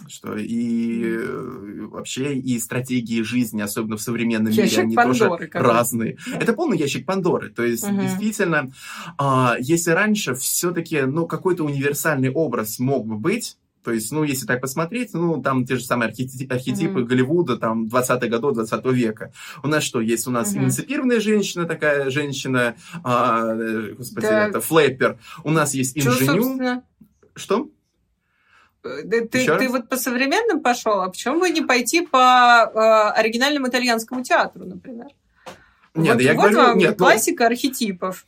что 0.08 0.36
и 0.38 1.04
э, 1.06 1.88
вообще 1.90 2.36
и 2.36 2.60
стратегии 2.60 3.22
жизни, 3.22 3.62
особенно 3.62 3.98
в 3.98 4.02
современном 4.02 4.52
ящик 4.52 4.78
мире, 4.78 4.84
они 4.84 4.96
Пандоры, 4.96 5.48
тоже 5.48 5.52
разные. 5.54 6.18
Да. 6.28 6.38
Это 6.40 6.54
полный 6.54 6.78
ящик 6.78 7.06
Пандоры. 7.06 7.50
То 7.50 7.64
есть, 7.64 7.84
угу. 7.84 8.02
действительно, 8.02 8.72
а, 9.18 9.56
если 9.60 9.92
раньше 9.92 10.36
все-таки 10.36 11.02
ну, 11.02 11.28
какой-то 11.28 11.64
универсальный 11.64 12.32
образ 12.32 12.80
мог 12.80 13.06
бы 13.08 13.18
быть, 13.18 13.58
то 13.84 13.92
есть, 13.92 14.12
ну, 14.12 14.24
если 14.24 14.46
так 14.46 14.62
посмотреть, 14.62 15.14
ну, 15.14 15.42
там 15.42 15.66
те 15.66 15.76
же 15.76 15.84
самые 15.84 16.10
архетипы, 16.10 16.54
архетипы 16.54 17.02
mm-hmm. 17.02 17.06
Голливуда, 17.06 17.58
там, 17.58 17.88
20-х 17.88 18.28
годов 18.28 18.54
20 18.56 18.86
века. 18.86 19.34
У 19.62 19.68
нас 19.68 19.84
что, 19.84 20.00
есть 20.00 20.26
у 20.26 20.32
нас 20.32 20.54
mm-hmm. 20.54 20.60
эмансипированная 20.60 21.20
женщина, 21.20 21.66
такая 21.66 22.10
женщина, 22.10 22.76
а, 23.04 23.54
э, 23.54 23.94
господи, 23.98 24.28
да. 24.28 24.48
это 24.48 24.62
флэппер. 24.62 25.20
У 25.44 25.52
нас 25.52 25.74
есть 25.74 25.98
инженю. 25.98 26.82
Что? 27.36 27.70
Ты, 28.84 29.28
ты 29.28 29.70
вот 29.70 29.88
по 29.88 29.96
современным 29.96 30.62
пошел, 30.62 31.02
а 31.02 31.10
почему 31.10 31.40
бы 31.40 31.50
не 31.50 31.62
пойти 31.62 32.06
по 32.06 32.70
э, 32.74 33.18
оригинальному 33.18 33.68
итальянскому 33.68 34.24
театру, 34.24 34.66
например? 34.66 35.08
Нет, 35.96 36.16
вот, 36.16 36.22
я 36.22 36.34
вот 36.34 36.42
говорю, 36.42 36.58
вам 36.58 36.78
нет, 36.78 36.90
ну 36.92 37.06
классика 37.06 37.44
но... 37.44 37.48
архетипов. 37.48 38.26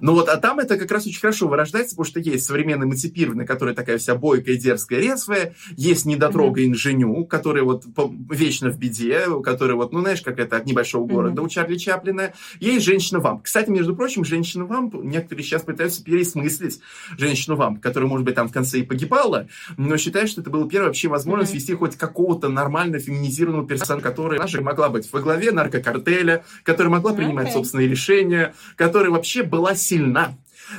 Ну 0.00 0.12
вот, 0.12 0.28
а 0.28 0.36
там 0.36 0.58
это 0.58 0.76
как 0.76 0.90
раз 0.90 1.06
очень 1.06 1.20
хорошо 1.20 1.48
вырождается, 1.48 1.96
потому 1.96 2.06
что 2.06 2.20
есть 2.20 2.44
современный 2.44 2.86
эмансипированный, 2.86 3.46
которая 3.46 3.74
такая 3.74 3.98
вся 3.98 4.14
бойкая, 4.14 4.56
дерзкая, 4.56 5.00
резвая, 5.00 5.54
есть 5.76 6.04
недотрога 6.06 6.64
инженю, 6.64 7.24
который 7.26 7.62
вот 7.62 7.84
вечно 8.30 8.70
в 8.70 8.78
беде, 8.78 9.24
который 9.42 9.76
вот, 9.76 9.92
ну, 9.92 10.00
знаешь, 10.00 10.22
как 10.22 10.38
это 10.38 10.56
от 10.56 10.66
небольшого 10.66 11.06
города 11.06 11.40
mm-hmm. 11.40 11.44
у 11.44 11.48
Чарли 11.48 11.76
Чаплина. 11.76 12.32
Есть 12.60 12.84
женщина-вамп. 12.84 13.42
Кстати, 13.42 13.70
между 13.70 13.94
прочим, 13.96 14.24
женщина-вамп, 14.24 14.94
некоторые 15.02 15.44
сейчас 15.44 15.62
пытаются 15.62 16.02
пересмыслить 16.02 16.80
женщину-вамп, 17.16 17.80
которая, 17.80 18.08
может 18.08 18.24
быть, 18.24 18.34
там 18.34 18.48
в 18.48 18.52
конце 18.52 18.80
и 18.80 18.82
погибала, 18.82 19.48
но 19.76 19.96
считают, 19.96 20.30
что 20.30 20.40
это 20.40 20.50
была 20.50 20.68
первая 20.68 20.88
вообще 20.88 21.08
возможность 21.08 21.52
mm-hmm. 21.52 21.56
вести 21.56 21.74
хоть 21.74 21.96
какого-то 21.96 22.48
нормально 22.48 22.98
феминизированного 22.98 23.66
персонажа, 23.66 24.02
который 24.02 24.38
наша 24.38 24.60
могла 24.60 24.88
быть 24.88 25.10
во 25.12 25.20
главе 25.20 25.52
наркокартеля, 25.52 26.44
которая 26.62 26.92
могла 26.92 27.14
принимать 27.14 27.48
okay. 27.48 27.52
собственные 27.52 27.88
решения, 27.88 28.54
которая 28.76 29.10
вообще 29.10 29.42
была 29.42 29.74
сильна. 29.78 30.34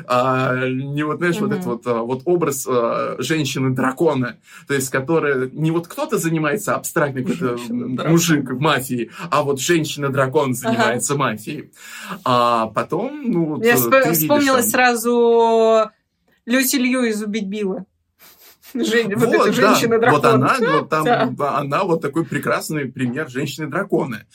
А, 0.06 0.68
не 0.68 1.04
вот, 1.04 1.18
знаешь, 1.18 1.38
mm-hmm. 1.38 1.40
вот 1.40 1.52
этот 1.52 1.66
вот, 1.66 1.88
а, 1.88 2.02
вот 2.04 2.22
образ 2.26 2.68
а, 2.68 3.16
женщины-дракона, 3.18 4.38
то 4.68 4.74
есть, 4.74 4.90
которая 4.90 5.50
не 5.52 5.72
вот 5.72 5.88
кто-то 5.88 6.18
занимается 6.18 6.76
абстрактный 6.76 7.24
какой-то 7.24 7.58
мужик 8.08 8.52
в 8.52 8.60
мафии, 8.60 9.10
а 9.32 9.42
вот 9.42 9.60
женщина-дракон 9.60 10.54
занимается 10.54 11.14
ага. 11.14 11.24
мафией. 11.24 11.72
А 12.24 12.68
потом, 12.68 13.32
ну, 13.32 13.46
вот, 13.46 13.66
Я 13.66 13.76
сп- 13.76 14.12
вспомнила 14.14 14.58
видишь, 14.58 14.72
там... 14.72 14.82
сразу 14.82 15.92
Люси 16.46 16.76
Лью 16.76 17.04
из 17.04 17.22
«Убить 17.24 17.48
Билла». 17.48 17.86
Жень, 18.74 19.16
вот, 19.16 19.26
вот 19.26 19.34
эта 19.34 19.54
женщина-дракон. 19.54 20.22
Вот 20.22 20.26
она, 20.26 20.58
вот 20.60 20.90
там, 20.90 21.36
да. 21.36 21.58
она 21.58 21.84
вот 21.84 22.02
такой 22.02 22.26
прекрасный 22.26 22.86
пример 22.86 23.30
женщины-дракона. 23.30 24.26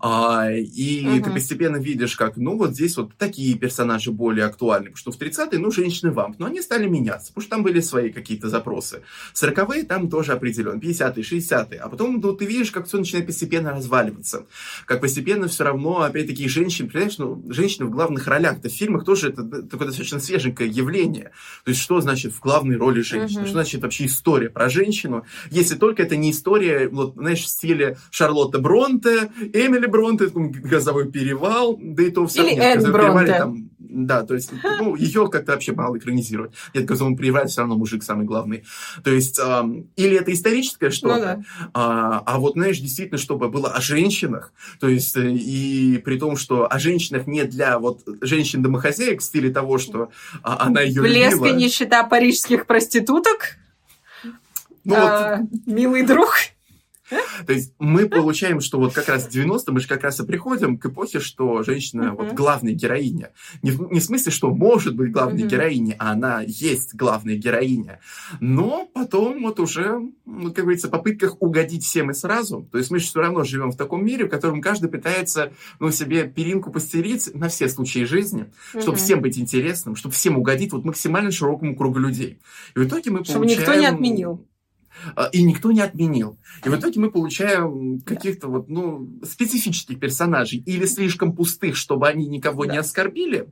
А, 0.00 0.50
и 0.50 1.06
угу. 1.06 1.24
ты 1.24 1.30
постепенно 1.30 1.76
видишь, 1.76 2.16
как, 2.16 2.36
ну, 2.36 2.56
вот 2.56 2.72
здесь 2.72 2.96
вот 2.96 3.14
такие 3.16 3.56
персонажи 3.56 4.10
более 4.10 4.46
актуальны. 4.46 4.90
Потому 4.90 4.98
что 4.98 5.12
в 5.12 5.18
30-е, 5.20 5.58
ну, 5.58 5.70
женщины-вамп. 5.70 6.38
Но 6.38 6.46
они 6.46 6.60
стали 6.60 6.86
меняться, 6.86 7.28
потому 7.28 7.42
что 7.42 7.50
там 7.50 7.62
были 7.62 7.80
свои 7.80 8.10
какие-то 8.10 8.48
запросы. 8.48 9.02
40-е 9.34 9.84
там 9.84 10.08
тоже 10.08 10.32
определенно, 10.32 10.78
50-е, 10.78 11.22
60-е. 11.22 11.80
А 11.80 11.88
потом 11.88 12.20
ну, 12.20 12.32
ты 12.32 12.44
видишь, 12.44 12.70
как 12.70 12.86
все 12.86 12.98
начинает 12.98 13.26
постепенно 13.26 13.72
разваливаться. 13.72 14.46
Как 14.86 15.00
постепенно 15.00 15.48
все 15.48 15.64
равно, 15.64 16.02
опять-таки, 16.02 16.48
женщины, 16.48 16.90
понимаешь, 16.90 17.18
ну, 17.18 17.42
женщины 17.48 17.86
в 17.86 17.90
главных 17.90 18.26
ролях-то 18.26 18.68
в 18.68 18.72
фильмах 18.72 19.04
тоже 19.04 19.30
это 19.30 19.44
такое 19.62 19.88
достаточно 19.88 20.20
свеженькое 20.20 20.68
явление. 20.68 21.32
То 21.64 21.70
есть, 21.70 21.80
что 21.80 22.00
значит 22.00 22.32
в 22.32 22.40
главной 22.40 22.76
роли 22.76 23.00
женщины? 23.00 23.40
Угу. 23.40 23.46
Что 23.46 23.52
значит 23.54 23.77
значит 23.78 23.82
вообще 23.82 24.06
история 24.06 24.50
про 24.50 24.68
женщину, 24.68 25.24
если 25.50 25.76
только 25.76 26.02
это 26.02 26.16
не 26.16 26.30
история, 26.30 26.88
вот, 26.88 27.14
знаешь, 27.14 27.42
в 27.42 27.48
стиле 27.48 27.96
Шарлотта 28.10 28.58
Бронте, 28.58 29.30
Эмили 29.52 29.86
Бронте, 29.86 30.28
«Газовой 30.32 31.10
перевал», 31.10 31.78
да 31.80 32.02
и 32.02 32.10
то 32.10 32.26
все 32.26 32.46
Или 32.46 32.60
Энн 32.60 32.92
Бронте. 32.92 33.32
Там, 33.32 33.70
да, 33.78 34.22
то 34.22 34.34
есть, 34.34 34.52
ну, 34.78 34.94
ее 34.94 35.28
как-то 35.28 35.52
вообще 35.52 35.72
мало 35.72 35.96
экранизировать. 35.96 36.52
Нет, 36.74 36.84
«Газовом 36.84 37.16
перевале» 37.16 37.48
все 37.48 37.60
равно 37.60 37.76
мужик 37.76 38.02
самый 38.02 38.26
главный. 38.26 38.64
То 39.02 39.10
есть, 39.10 39.38
эм, 39.38 39.88
или 39.96 40.16
это 40.16 40.32
историческое 40.32 40.90
что-то, 40.90 41.14
ну, 41.14 41.22
да. 41.22 41.42
а, 41.74 42.22
а 42.26 42.38
вот, 42.38 42.54
знаешь, 42.54 42.78
действительно, 42.78 43.18
чтобы 43.18 43.48
было 43.48 43.68
о 43.68 43.80
женщинах, 43.80 44.52
то 44.80 44.88
есть, 44.88 45.16
э, 45.16 45.30
и 45.30 45.98
при 46.04 46.18
том, 46.18 46.36
что 46.36 46.70
о 46.70 46.78
женщинах 46.78 47.26
не 47.26 47.44
для 47.44 47.78
вот 47.78 48.02
женщин-домохозяек 48.20 49.20
в 49.20 49.24
стиле 49.24 49.50
того, 49.50 49.78
что 49.78 50.10
а, 50.42 50.66
она 50.66 50.82
ее 50.82 51.02
Блеск 51.02 51.36
любила. 51.36 51.46
и 51.46 51.64
нищета 51.64 52.04
парижских 52.04 52.66
проституток? 52.66 53.58
Ну, 54.88 54.94
а, 54.96 55.36
вот... 55.36 55.66
Милый 55.66 56.02
друг. 56.02 56.34
То 57.46 57.52
есть 57.52 57.74
мы 57.78 58.08
получаем, 58.08 58.60
что 58.60 58.78
вот 58.78 58.92
как 58.92 59.08
раз 59.08 59.26
в 59.26 59.30
90 59.30 59.72
мы 59.72 59.80
же 59.80 59.88
как 59.88 60.02
раз 60.02 60.20
и 60.20 60.26
приходим 60.26 60.78
к 60.78 60.86
эпохе, 60.86 61.20
что 61.20 61.62
женщина 61.62 62.02
uh-huh. 62.02 62.16
вот 62.16 62.32
главная 62.32 62.72
героиня. 62.72 63.30
Не 63.62 63.70
в, 63.70 63.90
не 63.90 64.00
в 64.00 64.04
смысле, 64.04 64.30
что 64.30 64.50
может 64.50 64.94
быть 64.94 65.10
главной 65.10 65.44
uh-huh. 65.44 65.48
героиней, 65.48 65.94
а 65.98 66.12
она 66.12 66.42
есть 66.46 66.94
главная 66.94 67.36
героиня. 67.36 68.00
Но 68.40 68.88
потом 68.92 69.42
вот 69.42 69.58
уже, 69.60 70.00
ну, 70.26 70.52
как 70.52 70.64
говорится, 70.64 70.88
попытках 70.88 71.40
угодить 71.40 71.84
всем 71.84 72.10
и 72.10 72.14
сразу. 72.14 72.68
То 72.70 72.78
есть 72.78 72.90
мы 72.90 72.98
же 72.98 73.06
все 73.06 73.20
равно 73.20 73.44
живем 73.44 73.70
в 73.72 73.76
таком 73.76 74.04
мире, 74.04 74.26
в 74.26 74.28
котором 74.28 74.60
каждый 74.60 74.90
пытается 74.90 75.52
ну, 75.80 75.90
себе 75.90 76.24
перинку 76.24 76.70
постелить 76.70 77.34
на 77.34 77.48
все 77.48 77.68
случаи 77.68 78.04
жизни, 78.04 78.46
uh-huh. 78.74 78.82
чтобы 78.82 78.98
всем 78.98 79.22
быть 79.22 79.38
интересным, 79.38 79.96
чтобы 79.96 80.14
всем 80.14 80.36
угодить 80.36 80.72
вот 80.72 80.84
максимально 80.84 81.30
широкому 81.30 81.74
кругу 81.74 81.98
людей. 81.98 82.38
И 82.74 82.78
в 82.78 82.86
итоге 82.86 83.10
мы 83.10 83.24
чтобы 83.24 83.46
получаем... 83.46 83.62
Чтобы 83.62 83.76
никто 83.76 83.80
не 83.80 83.86
отменил 83.86 84.47
и 85.32 85.42
никто 85.42 85.72
не 85.72 85.80
отменил. 85.80 86.38
И 86.64 86.68
в 86.68 86.74
итоге 86.74 87.00
мы 87.00 87.10
получаем 87.10 88.00
каких-то 88.00 88.48
вот, 88.48 88.68
ну, 88.68 89.08
специфических 89.22 89.98
персонажей. 89.98 90.62
Или 90.66 90.86
слишком 90.86 91.32
пустых, 91.32 91.76
чтобы 91.76 92.08
они 92.08 92.26
никого 92.26 92.64
да. 92.64 92.72
не 92.72 92.78
оскорбили, 92.78 93.48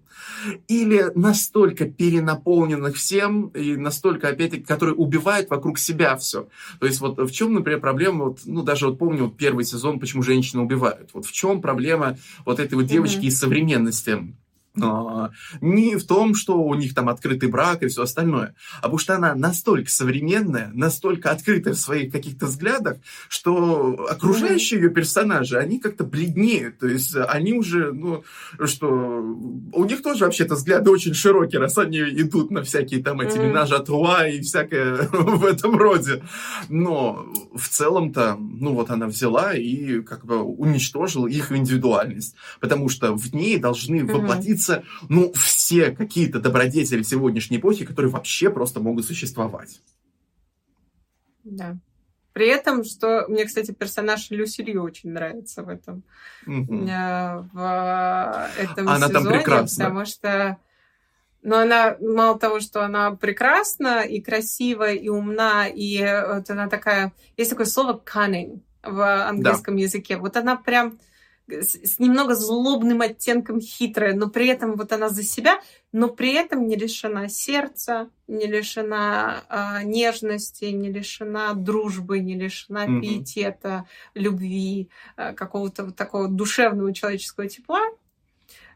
или 0.68 1.10
настолько 1.14 1.86
перенаполненных 1.86 2.96
всем, 2.96 3.48
и 3.48 3.76
настолько, 3.76 4.28
опять-таки, 4.28 4.62
которые 4.62 4.94
убивают 4.94 5.50
вокруг 5.50 5.78
себя 5.78 6.16
все. 6.16 6.48
То 6.80 6.86
есть 6.86 7.00
вот 7.00 7.18
в 7.18 7.30
чем, 7.30 7.54
например, 7.54 7.80
проблема, 7.80 8.26
вот, 8.26 8.40
ну, 8.44 8.62
даже 8.62 8.86
вот 8.86 8.98
помню 8.98 9.24
вот 9.24 9.36
первый 9.36 9.64
сезон, 9.64 10.00
почему 10.00 10.22
женщины 10.22 10.62
убивают. 10.62 11.10
Вот 11.12 11.26
в 11.26 11.32
чем 11.32 11.60
проблема 11.60 12.18
вот 12.44 12.60
этой 12.60 12.74
вот 12.74 12.86
девочки 12.86 13.20
mm-hmm. 13.20 13.28
из 13.28 13.38
современности? 13.38 14.34
Но 14.76 15.30
не 15.60 15.96
в 15.96 16.06
том, 16.06 16.34
что 16.34 16.62
у 16.62 16.74
них 16.74 16.94
там 16.94 17.08
открытый 17.08 17.48
брак 17.48 17.82
и 17.82 17.88
все 17.88 18.02
остальное, 18.02 18.54
а 18.78 18.82
потому 18.82 18.98
что 18.98 19.14
она 19.16 19.34
настолько 19.34 19.90
современная, 19.90 20.70
настолько 20.72 21.30
открытая 21.30 21.74
в 21.74 21.78
своих 21.78 22.12
каких-то 22.12 22.46
взглядах, 22.46 22.98
что 23.28 24.06
окружающие 24.10 24.80
ее 24.80 24.90
персонажи, 24.90 25.58
они 25.58 25.78
как-то 25.78 26.04
бледнеют, 26.04 26.78
то 26.78 26.86
есть 26.86 27.14
они 27.16 27.54
уже, 27.54 27.92
ну, 27.92 28.24
что 28.64 28.86
у 29.72 29.84
них 29.84 30.02
тоже 30.02 30.24
вообще-то 30.24 30.54
взгляды 30.54 30.90
очень 30.90 31.14
широкие, 31.14 31.60
раз 31.60 31.78
они 31.78 31.98
идут 31.98 32.50
на 32.50 32.62
всякие 32.62 33.02
там 33.02 33.20
эти 33.20 33.38
труа 33.84 34.26
и 34.28 34.40
всякое 34.40 35.08
в 35.12 35.44
этом 35.44 35.76
роде. 35.76 36.22
Но 36.68 37.26
в 37.54 37.68
целом-то, 37.68 38.36
ну 38.38 38.74
вот 38.74 38.90
она 38.90 39.06
взяла 39.06 39.54
и 39.54 40.00
как 40.02 40.24
бы 40.24 40.42
уничтожила 40.42 41.26
их 41.26 41.52
индивидуальность, 41.52 42.34
потому 42.60 42.88
что 42.88 43.14
в 43.14 43.34
ней 43.34 43.58
должны 43.58 44.04
воплотиться 44.04 44.65
появиться, 44.66 44.84
ну, 45.08 45.32
все 45.32 45.90
какие-то 45.90 46.40
добродетели 46.40 47.02
сегодняшней 47.02 47.58
эпохи, 47.58 47.84
которые 47.84 48.10
вообще 48.10 48.50
просто 48.50 48.80
могут 48.80 49.06
существовать. 49.06 49.80
Да. 51.44 51.76
При 52.32 52.48
этом, 52.48 52.84
что 52.84 53.24
мне, 53.28 53.46
кстати, 53.46 53.72
персонаж 53.72 54.30
Люси 54.30 54.60
Лью 54.60 54.82
очень 54.82 55.10
нравится 55.10 55.62
в 55.62 55.68
этом, 55.68 56.02
угу. 56.46 56.84
в 56.84 58.48
этом 58.58 58.88
она 58.88 59.08
сезоне, 59.08 59.12
там 59.12 59.26
прекрасна. 59.26 59.84
потому 59.84 60.04
что 60.04 60.58
но 61.42 61.58
она, 61.60 61.96
мало 62.00 62.36
того, 62.38 62.58
что 62.58 62.84
она 62.84 63.12
прекрасна 63.12 64.02
и 64.02 64.20
красива, 64.20 64.90
и 64.90 65.08
умна, 65.08 65.68
и 65.68 66.00
вот 66.00 66.50
она 66.50 66.68
такая... 66.68 67.12
Есть 67.36 67.50
такое 67.50 67.66
слово 67.66 68.02
cunning 68.04 68.62
в 68.82 69.28
английском 69.28 69.76
да. 69.76 69.82
языке. 69.82 70.16
Вот 70.16 70.36
она 70.36 70.56
прям 70.56 70.98
с 71.48 71.98
немного 71.98 72.34
злобным 72.34 73.00
оттенком 73.02 73.60
хитрая, 73.60 74.14
но 74.14 74.28
при 74.28 74.48
этом 74.48 74.74
вот 74.74 74.92
она 74.92 75.08
за 75.08 75.22
себя, 75.22 75.60
но 75.92 76.08
при 76.08 76.34
этом 76.34 76.66
не 76.66 76.74
лишена 76.76 77.28
сердца, 77.28 78.10
не 78.26 78.46
лишена 78.46 79.44
э, 79.48 79.84
нежности, 79.84 80.66
не 80.66 80.90
лишена 80.90 81.54
дружбы, 81.54 82.18
не 82.18 82.34
лишена 82.34 82.86
mm-hmm. 82.86 83.00
пиетета, 83.00 83.86
любви, 84.14 84.90
э, 85.16 85.34
какого-то 85.34 85.84
вот 85.84 85.96
такого 85.96 86.28
душевного 86.28 86.92
человеческого 86.92 87.48
тепла, 87.48 87.82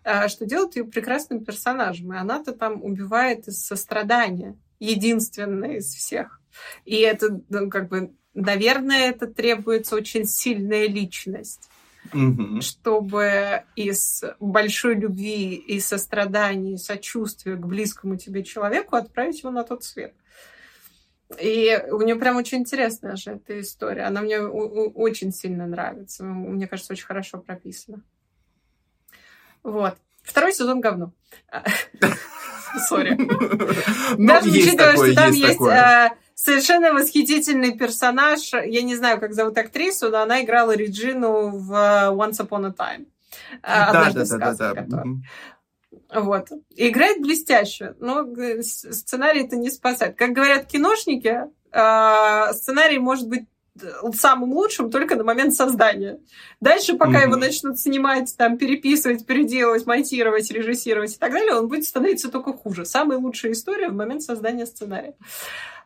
э, 0.05 0.29
что 0.29 0.47
делает 0.47 0.77
ее 0.77 0.85
прекрасным 0.85 1.45
персонажем. 1.45 2.13
И 2.13 2.17
она-то 2.17 2.53
там 2.53 2.85
убивает 2.85 3.49
из 3.49 3.65
сострадания, 3.65 4.57
единственная 4.79 5.79
из 5.79 5.93
всех. 5.93 6.41
И 6.85 6.97
это, 6.97 7.41
ну, 7.49 7.69
как 7.69 7.89
бы, 7.89 8.13
наверное, 8.35 9.11
это 9.11 9.27
требуется 9.27 9.97
очень 9.97 10.25
сильная 10.25 10.87
личность 10.87 11.69
угу. 12.13 12.61
чтобы 12.61 13.65
из 13.77 14.23
большой 14.39 14.95
любви 14.95 15.55
и 15.55 15.81
сострадания, 15.81 16.75
и 16.75 16.79
сочувствия 16.79 17.57
к 17.57 17.67
близкому 17.67 18.17
тебе 18.17 18.43
человеку 18.45 18.97
отправить 18.97 19.41
его 19.41 19.51
на 19.51 19.65
тот 19.65 19.85
свет. 19.85 20.15
И 21.39 21.81
у 21.93 22.01
нее 22.03 22.17
прям 22.17 22.37
очень 22.37 22.59
интересная 22.59 23.15
же 23.15 23.33
эта 23.33 23.61
история. 23.61 24.03
Она 24.03 24.21
мне 24.21 24.41
очень 24.41 25.33
сильно 25.33 25.67
нравится. 25.67 26.25
Мне 26.25 26.67
кажется, 26.67 26.93
очень 26.93 27.07
хорошо 27.07 27.39
прописана. 27.39 28.03
Вот. 29.63 29.97
Второй 30.23 30.53
сезон 30.53 30.81
говно. 30.81 31.13
Сори. 32.89 33.17
Ну, 34.19 34.27
Даже 34.27 34.51
учитывая, 34.51 34.97
что 34.97 35.15
там 35.15 35.33
есть 35.33 35.61
совершенно 36.43 36.95
восхитительный 36.95 37.77
персонаж. 37.77 38.53
Я 38.53 38.83
не 38.83 38.97
знаю, 38.97 39.21
как 39.21 39.35
зовут 39.35 39.59
актрису, 39.59 40.09
но 40.09 40.23
она 40.23 40.43
играла 40.43 40.75
Реджину 40.75 41.51
в 41.51 41.73
э, 41.73 42.11
Once 42.13 42.41
Upon 42.41 42.67
a 42.67 42.71
Time. 42.71 43.07
Э, 43.63 43.93
да, 43.93 44.11
да, 44.13 44.25
да, 44.25 44.55
да, 44.55 44.85
да. 44.87 45.05
Вот. 46.15 46.49
играет 46.77 47.21
блестяще, 47.21 47.95
но 48.01 48.23
э, 48.23 48.63
сценарий 48.63 49.45
это 49.45 49.57
не 49.57 49.71
спасает. 49.71 50.17
Как 50.17 50.33
говорят 50.33 50.67
киношники, 50.67 51.43
сценарий 51.71 52.99
может 52.99 53.29
быть 53.29 53.45
самым 54.15 54.53
лучшим 54.53 54.91
только 54.91 55.17
на 55.17 55.25
момент 55.25 55.55
создания. 55.55 56.19
Дальше, 56.61 56.95
пока 56.97 57.21
mm-hmm. 57.23 57.27
его 57.27 57.37
начнут 57.37 57.79
снимать, 57.79 58.35
там, 58.37 58.59
переписывать, 58.59 59.27
переделывать, 59.27 59.87
монтировать, 59.87 60.51
режиссировать 60.51 61.15
и 61.15 61.19
так 61.19 61.33
далее, 61.33 61.55
он 61.55 61.69
будет 61.69 61.85
становиться 61.85 62.31
только 62.31 62.53
хуже. 62.53 62.85
Самая 62.85 63.19
лучшая 63.19 63.53
история 63.53 63.89
в 63.89 63.95
момент 63.95 64.23
создания 64.23 64.67
сценария. 64.67 65.15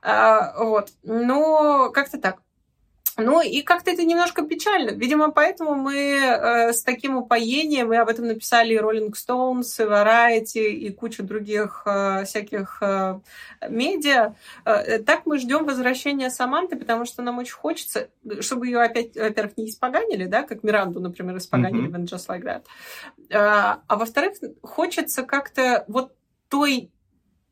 А, 0.02 0.54
вот. 0.62 0.90
Но 1.02 1.90
как-то 1.90 2.18
так. 2.18 2.38
Ну 3.16 3.40
и 3.40 3.62
как-то 3.62 3.90
это 3.90 4.02
немножко 4.04 4.42
печально. 4.42 4.90
Видимо, 4.90 5.30
поэтому 5.30 5.74
мы 5.76 5.96
э, 5.96 6.72
с 6.72 6.82
таким 6.82 7.16
упоением, 7.16 7.88
мы 7.88 7.98
об 7.98 8.08
этом 8.08 8.26
написали 8.26 8.74
и 8.74 8.78
Rolling 8.78 9.12
Stones, 9.12 9.80
и 9.80 9.88
Variety, 9.88 10.66
и 10.66 10.90
куча 10.90 11.22
других 11.22 11.82
э, 11.86 12.24
всяких 12.24 12.78
э, 12.80 13.20
медиа. 13.68 14.34
Э, 14.64 14.98
так 14.98 15.26
мы 15.26 15.38
ждем 15.38 15.64
возвращения 15.64 16.28
Саманты, 16.28 16.76
потому 16.76 17.04
что 17.04 17.22
нам 17.22 17.38
очень 17.38 17.54
хочется, 17.54 18.08
чтобы 18.40 18.66
ее 18.66 18.80
опять, 18.80 19.14
во-первых, 19.14 19.56
не 19.58 19.68
испоганили, 19.68 20.26
да, 20.26 20.42
как 20.42 20.64
Миранду, 20.64 21.00
например, 21.00 21.36
испоганили 21.36 21.88
mm-hmm. 21.88 22.06
в 22.06 22.12
Just 22.12 22.28
Like 22.28 22.42
That. 22.42 22.62
А, 23.32 23.80
а 23.86 23.96
во-вторых, 23.96 24.34
хочется 24.62 25.22
как-то 25.22 25.84
вот 25.86 26.14
той 26.48 26.90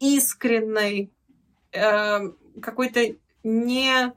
искренней 0.01 1.12
э, 1.72 2.20
какой-то 2.61 3.01
не 3.44 4.12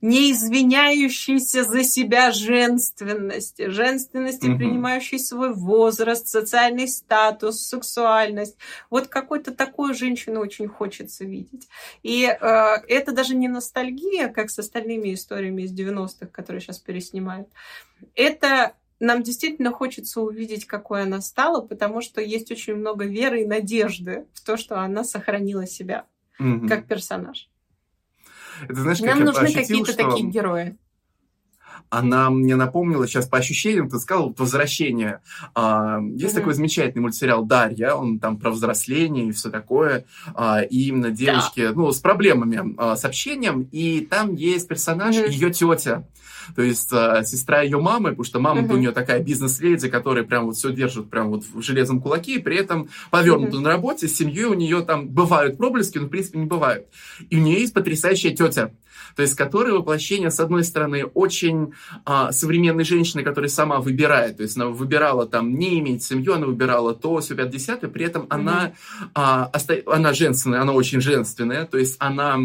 не 0.00 0.32
извиняющейся 0.32 1.64
за 1.64 1.84
себя 1.84 2.32
женственности, 2.32 3.68
женственности, 3.68 4.46
mm-hmm. 4.46 4.56
принимающей 4.56 5.18
свой 5.18 5.52
возраст, 5.52 6.26
социальный 6.26 6.88
статус, 6.88 7.60
сексуальность. 7.60 8.56
Вот 8.88 9.08
какой-то 9.08 9.52
такую 9.52 9.94
женщину 9.94 10.40
очень 10.40 10.68
хочется 10.68 11.24
видеть. 11.24 11.68
И 12.02 12.24
э, 12.24 12.36
это 12.88 13.12
даже 13.12 13.34
не 13.34 13.48
ностальгия, 13.48 14.28
как 14.28 14.50
с 14.50 14.58
остальными 14.58 15.12
историями 15.12 15.62
из 15.62 15.72
90-х, 15.72 16.26
которые 16.28 16.62
сейчас 16.62 16.78
переснимают. 16.78 17.48
Это 18.14 18.74
нам 19.00 19.22
действительно 19.22 19.70
хочется 19.70 20.20
увидеть, 20.20 20.66
какой 20.66 21.02
она 21.02 21.20
стала, 21.20 21.60
потому 21.60 22.00
что 22.00 22.20
есть 22.20 22.50
очень 22.50 22.74
много 22.74 23.04
веры 23.04 23.42
и 23.42 23.46
надежды 23.46 24.26
в 24.34 24.42
то, 24.44 24.56
что 24.56 24.80
она 24.80 25.04
сохранила 25.04 25.66
себя 25.66 26.06
mm-hmm. 26.38 26.68
как 26.68 26.86
персонаж. 26.86 27.50
Это 28.68 28.80
знаешь, 28.80 29.00
Нам 29.00 29.24
нужны 29.24 29.52
какие-то 29.52 29.92
что... 29.92 30.10
такие 30.10 30.28
герои 30.28 30.76
она 31.90 32.30
мне 32.30 32.54
напомнила 32.54 33.06
сейчас 33.06 33.26
по 33.26 33.38
ощущениям, 33.38 33.90
ты 33.90 33.98
сказал, 33.98 34.32
возвращение. 34.38 35.20
А, 35.54 35.98
есть 36.00 36.32
mm-hmm. 36.32 36.38
такой 36.38 36.54
замечательный 36.54 37.00
мультсериал 37.02 37.44
«Дарья», 37.44 37.94
он 37.94 38.20
там 38.20 38.38
про 38.38 38.50
взросление 38.50 39.26
и 39.26 39.32
все 39.32 39.50
такое, 39.50 40.04
а, 40.34 40.62
и 40.62 40.88
именно 40.88 41.10
девочки, 41.10 41.66
да. 41.66 41.72
ну, 41.74 41.90
с 41.90 41.98
проблемами 41.98 42.74
а, 42.78 42.96
с 42.96 43.04
общением, 43.04 43.68
и 43.72 44.06
там 44.08 44.36
есть 44.36 44.68
персонаж, 44.68 45.16
mm-hmm. 45.16 45.30
ее 45.30 45.50
тетя, 45.50 46.06
то 46.54 46.62
есть 46.62 46.92
а, 46.92 47.22
сестра 47.24 47.62
ее 47.62 47.78
мамы, 47.78 48.10
потому 48.10 48.24
что 48.24 48.40
мама 48.40 48.62
mm-hmm. 48.62 48.74
у 48.74 48.76
нее 48.76 48.92
такая 48.92 49.20
бизнес-леди, 49.20 49.88
которая 49.88 50.24
прям 50.24 50.46
вот 50.46 50.56
все 50.56 50.72
держит 50.72 51.10
прям 51.10 51.30
вот 51.30 51.44
в 51.44 51.62
железном 51.62 52.00
кулаке, 52.00 52.34
и 52.34 52.38
при 52.38 52.56
этом 52.56 52.88
повернута 53.10 53.56
mm-hmm. 53.56 53.60
на 53.60 53.68
работе, 53.68 54.08
с 54.08 54.16
семьей 54.16 54.44
у 54.44 54.54
нее 54.54 54.82
там 54.82 55.08
бывают 55.08 55.58
проблески, 55.58 55.98
но 55.98 56.06
в 56.06 56.10
принципе 56.10 56.38
не 56.38 56.46
бывают. 56.46 56.86
И 57.28 57.36
у 57.36 57.40
нее 57.40 57.60
есть 57.60 57.74
потрясающая 57.74 58.34
тетя, 58.34 58.72
то 59.16 59.22
есть 59.22 59.34
которая 59.34 59.74
воплощение, 59.74 60.30
с 60.30 60.40
одной 60.40 60.64
стороны, 60.64 61.04
очень 61.04 61.72
а, 62.04 62.32
современной 62.32 62.84
женщины, 62.84 63.22
которая 63.22 63.48
сама 63.48 63.80
выбирает, 63.80 64.38
то 64.38 64.42
есть 64.42 64.56
она 64.56 64.66
выбирала 64.66 65.26
там 65.26 65.54
не 65.54 65.78
иметь 65.80 66.02
семью, 66.02 66.34
она 66.34 66.46
выбирала 66.46 66.94
то, 66.94 67.18
все 67.20 67.34
50 67.34 67.92
при 67.92 68.04
этом 68.04 68.22
mm-hmm. 68.22 68.26
она, 68.30 68.72
а, 69.14 69.50
оста... 69.54 69.80
она 69.86 70.12
женственная, 70.12 70.60
она 70.60 70.72
очень 70.72 71.00
женственная, 71.00 71.64
то 71.66 71.78
есть 71.78 71.96
она 71.98 72.38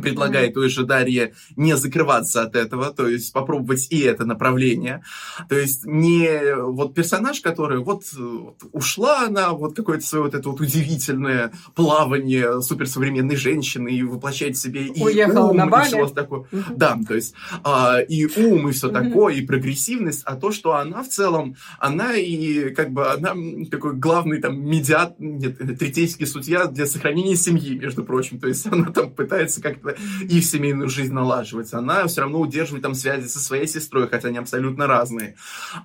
предлагает 0.00 0.54
той 0.54 0.68
же 0.68 0.84
Дарье 0.84 1.34
не 1.56 1.76
закрываться 1.76 2.42
от 2.42 2.56
этого, 2.56 2.92
то 2.92 3.08
есть 3.08 3.32
попробовать 3.32 3.88
и 3.90 4.00
это 4.00 4.24
направление. 4.24 5.02
То 5.48 5.58
есть 5.58 5.84
не 5.84 6.54
вот 6.54 6.94
персонаж, 6.94 7.40
который 7.40 7.78
вот, 7.78 8.04
вот 8.12 8.56
ушла 8.72 9.26
она, 9.26 9.52
вот 9.52 9.76
какое-то 9.76 10.04
свое 10.04 10.24
вот 10.24 10.34
это 10.34 10.48
вот 10.48 10.60
удивительное 10.60 11.52
плавание 11.74 12.62
суперсовременной 12.62 13.36
женщины 13.36 13.88
и 13.88 14.02
воплощает 14.02 14.56
в 14.56 14.60
себе 14.60 14.86
и 14.86 15.02
Уехала 15.02 15.50
ум, 15.50 15.56
на 15.56 15.66
Бали. 15.66 15.84
и 15.84 15.88
все 15.88 16.08
такое. 16.08 16.40
Mm-hmm. 16.50 16.76
Да, 16.76 16.98
то 17.06 17.14
есть 17.14 17.34
а, 17.64 18.00
и 18.00 18.26
ум, 18.26 18.68
и 18.68 18.72
все 18.72 18.88
mm-hmm. 18.88 19.08
такое, 19.08 19.34
и 19.34 19.46
прогрессивность, 19.46 20.22
а 20.24 20.36
то, 20.36 20.52
что 20.52 20.74
она 20.74 21.02
в 21.02 21.08
целом, 21.08 21.56
она 21.78 22.14
и 22.14 22.70
как 22.74 22.90
бы 22.90 23.10
она 23.10 23.34
такой 23.70 23.94
главный 23.94 24.40
там 24.40 24.60
медиат, 24.60 25.16
нет, 25.18 25.58
третейский 25.78 26.26
судья 26.26 26.66
для 26.66 26.86
сохранения 26.86 27.36
семьи, 27.36 27.78
между 27.78 28.04
прочим, 28.04 28.38
то 28.38 28.48
есть 28.48 28.66
она 28.66 28.86
там 28.86 29.10
пытается 29.10 29.60
как-то 29.60 29.89
чтобы 29.96 30.26
их 30.26 30.44
семейную 30.44 30.88
жизнь 30.88 31.12
налаживать. 31.12 31.72
Она 31.72 32.06
все 32.06 32.22
равно 32.22 32.40
удерживает 32.40 32.82
там 32.82 32.94
связи 32.94 33.26
со 33.26 33.38
своей 33.38 33.66
сестрой, 33.66 34.08
хотя 34.08 34.28
они 34.28 34.38
абсолютно 34.38 34.86
разные. 34.86 35.36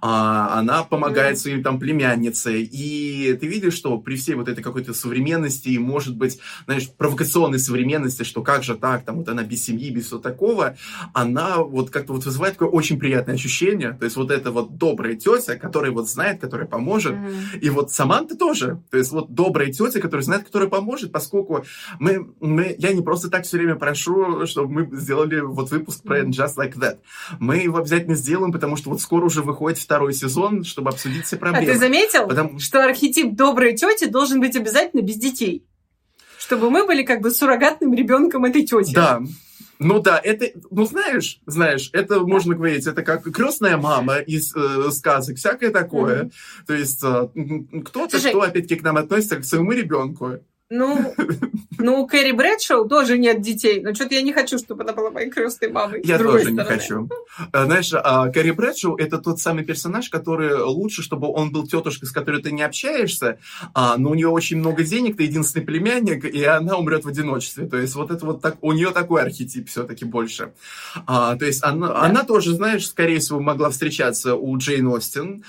А, 0.01 0.58
она 0.60 0.84
помогает 0.84 1.39
своим 1.39 1.64
там 1.64 1.80
племяннице. 1.80 2.62
И 2.62 3.34
ты 3.39 3.47
видишь, 3.47 3.74
что 3.74 3.97
при 3.97 4.16
всей 4.16 4.36
вот 4.36 4.47
этой 4.47 4.64
какой-то 4.64 4.93
современности 4.93 5.70
и, 5.70 5.78
может 5.78 6.16
быть, 6.16 6.39
знаешь, 6.66 6.89
провокационной 6.89 7.60
современности, 7.60 8.24
что 8.24 8.41
как 8.41 8.64
же 8.64 8.76
так, 8.76 9.06
там 9.06 9.18
вот 9.18 9.30
она 9.30 9.43
без 9.43 9.64
семьи, 9.64 9.89
без 9.89 10.08
всего 10.08 10.20
такого, 10.20 10.78
она 11.14 11.58
вот 11.58 11.89
как-то 11.89 12.14
вот 12.14 12.26
вызывает 12.26 12.53
такое 12.53 12.70
очень 12.70 12.99
приятное 12.99 13.36
ощущение. 13.36 13.91
То 13.91 14.06
есть 14.06 14.16
вот 14.16 14.32
эта 14.32 14.51
вот 14.51 14.78
добрая 14.78 15.16
тетя, 15.16 15.56
которая 15.56 15.91
вот 15.91 16.10
знает, 16.10 16.41
которая 16.41 16.68
поможет. 16.68 17.14
Mm-hmm. 17.14 17.60
И 17.62 17.70
вот 17.70 17.91
Саманта 17.91 18.36
тоже. 18.36 18.82
То 18.91 18.97
есть 18.97 19.12
вот 19.12 19.34
добрая 19.34 19.72
тетя, 19.72 19.99
которая 19.99 20.24
знает, 20.24 20.45
которая 20.45 20.70
поможет, 20.70 21.12
поскольку 21.12 21.66
мы, 21.99 22.28
мы, 22.39 22.76
я 22.78 22.93
не 22.93 23.01
просто 23.01 23.30
так 23.30 23.45
все 23.45 23.58
время 23.58 23.76
прошу, 23.86 24.47
чтобы 24.47 24.73
мы 24.73 24.97
сделали 24.97 25.39
вот 25.41 25.69
выпуск 25.69 26.01
про 26.03 26.23
Just 26.23 26.57
Like 26.57 26.73
That. 26.75 26.97
Мы 27.39 27.57
его 27.57 27.77
обязательно 27.77 28.15
сделаем, 28.15 28.51
потому 28.51 28.77
что 28.77 28.89
вот 28.89 28.99
скоро 28.99 29.25
уже 29.25 29.43
выходит 29.43 29.77
второй 29.77 30.13
сезон, 30.13 30.63
чтобы 30.63 30.89
обсудить 30.89 31.25
все 31.25 31.38
проблемы. 31.38 31.69
А 31.69 31.73
ты 31.73 31.79
заметил, 31.79 32.27
потому... 32.27 32.59
что 32.59 32.83
архетип 32.83 33.36
доброй 33.36 33.75
тети 33.75 34.05
должен 34.05 34.39
быть 34.39 34.55
обязательно 34.55 35.01
без 35.01 35.17
детей? 35.17 35.65
Чтобы 36.39 36.71
мы 36.71 36.86
были 36.86 37.03
как 37.03 37.21
бы 37.21 37.29
суррогатным 37.29 37.93
ребенком 37.93 38.45
этой 38.45 38.65
тети. 38.65 38.93
Да, 38.93 39.21
ну 39.77 39.99
да, 39.99 40.19
это, 40.23 40.47
ну 40.71 40.86
знаешь, 40.86 41.39
знаешь, 41.45 41.89
это 41.93 42.21
можно 42.21 42.55
говорить, 42.55 42.88
это 42.88 43.03
как 43.03 43.23
крестная 43.31 43.77
мама 43.77 44.17
из 44.17 44.55
э, 44.55 44.89
сказок, 44.91 45.38
всякое 45.38 45.69
такое. 45.69 46.23
Mm-hmm. 46.23 46.31
То 46.65 46.73
есть 46.73 47.03
э, 47.03 47.81
кто-то, 47.83 48.17
кто 48.17 48.41
опять-таки 48.41 48.77
к 48.77 48.83
нам 48.83 48.97
относится 48.97 49.36
к 49.36 49.45
своему 49.45 49.73
ребенку. 49.73 50.39
Ну, 50.72 51.13
ну, 51.78 52.01
у 52.01 52.07
Кэрри 52.07 52.32
Брэдшоу 52.32 52.88
тоже 52.88 53.20
нет 53.20 53.39
детей, 53.39 53.82
но 53.82 53.93
что-то 53.93 54.16
я 54.16 54.24
не 54.24 54.34
хочу, 54.34 54.57
чтобы 54.57 54.84
она 54.84 54.93
была 54.93 55.11
моей 55.11 55.30
крестной 55.30 55.70
мамой. 55.70 56.01
Я 56.03 56.18
тоже 56.18 56.39
стороны. 56.39 56.59
не 56.59 56.66
хочу. 56.66 57.09
А, 57.51 57.66
знаешь, 57.66 57.91
а 57.93 58.30
Кэрри 58.30 58.49
Брэдшоу— 58.49 58.95
это 58.97 59.20
тот 59.20 59.39
самый 59.39 59.63
персонаж, 59.63 60.09
который 60.09 60.55
лучше, 60.55 61.03
чтобы 61.03 61.32
он 61.32 61.51
был 61.51 61.68
тетушкой, 61.68 62.07
с 62.07 62.11
которой 62.11 62.41
ты 62.41 62.51
не 62.51 62.63
общаешься, 62.63 63.38
а, 63.76 63.97
но 63.97 64.09
у 64.09 64.16
нее 64.16 64.30
очень 64.30 64.57
много 64.57 64.84
денег, 64.84 65.18
ты 65.18 65.24
единственный 65.24 65.63
племянник, 65.63 66.26
и 66.26 66.43
она 66.43 66.78
умрет 66.78 67.05
в 67.05 67.09
одиночестве. 67.09 67.68
То 67.68 67.78
есть 67.78 67.93
вот 67.93 68.09
это 68.09 68.26
вот 68.26 68.41
так, 68.41 68.57
у 68.61 68.72
нее 68.72 68.89
такой 68.89 69.22
архетип 69.22 69.70
все-таки 69.70 70.03
больше. 70.03 70.53
А, 71.05 71.36
то 71.36 71.45
есть 71.45 71.63
она, 71.63 71.89
да. 71.89 72.01
она 72.01 72.24
тоже, 72.24 72.55
знаешь, 72.55 72.88
скорее 72.88 73.20
всего, 73.20 73.39
могла 73.39 73.70
встречаться 73.70 74.34
у 74.34 74.57
Джейн 74.57 74.88
Остин 74.88 75.43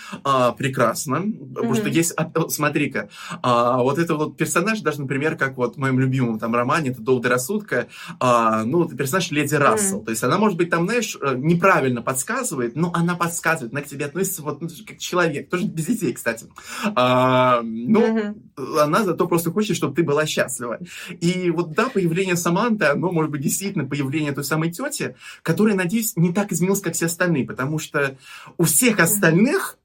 прекрасно, 0.58 1.24
потому 1.54 1.72
mm-hmm. 1.72 1.76
что 1.76 1.88
есть, 1.88 2.14
смотри-ка, 2.50 3.08
вот 3.42 3.98
это 3.98 4.14
вот 4.16 4.36
персонаж 4.36 4.80
даже 4.80 5.05
например, 5.06 5.36
как 5.36 5.56
вот 5.56 5.76
в 5.76 5.78
моем 5.78 6.00
любимом 6.00 6.38
там 6.38 6.54
романе, 6.54 6.90
это 6.90 7.00
«Доводы 7.00 7.28
рассудка», 7.28 7.86
а, 8.18 8.64
ну, 8.64 8.88
персонаж 8.88 9.30
Леди 9.30 9.54
Рассел. 9.54 10.00
Mm. 10.00 10.04
То 10.04 10.10
есть 10.10 10.22
она, 10.24 10.36
может 10.36 10.58
быть, 10.58 10.68
там, 10.68 10.84
знаешь, 10.84 11.16
э, 11.20 11.34
неправильно 11.36 12.02
подсказывает, 12.02 12.74
но 12.74 12.90
она 12.92 13.14
подсказывает, 13.14 13.72
она 13.72 13.82
к 13.82 13.86
тебе 13.86 14.06
относится 14.06 14.42
вот 14.42 14.60
ну, 14.60 14.68
как 14.86 14.98
человек, 14.98 15.48
тоже 15.48 15.66
без 15.66 15.86
детей, 15.86 16.12
кстати. 16.12 16.46
А, 16.94 17.60
ну, 17.62 18.34
mm-hmm. 18.56 18.80
она 18.80 19.04
зато 19.04 19.26
просто 19.28 19.50
хочет, 19.52 19.76
чтобы 19.76 19.94
ты 19.94 20.02
была 20.02 20.26
счастлива. 20.26 20.78
И 21.20 21.50
вот, 21.50 21.72
да, 21.72 21.88
появление 21.88 22.36
Саманты, 22.36 22.86
оно, 22.86 23.12
может 23.12 23.30
быть, 23.30 23.42
действительно 23.42 23.84
появление 23.84 24.32
той 24.32 24.44
самой 24.44 24.70
тети, 24.72 25.14
которая, 25.42 25.76
надеюсь, 25.76 26.16
не 26.16 26.32
так 26.32 26.52
изменилась, 26.52 26.80
как 26.80 26.94
все 26.94 27.06
остальные, 27.06 27.46
потому 27.46 27.78
что 27.78 28.16
у 28.58 28.64
всех 28.64 28.98
остальных 29.00 29.78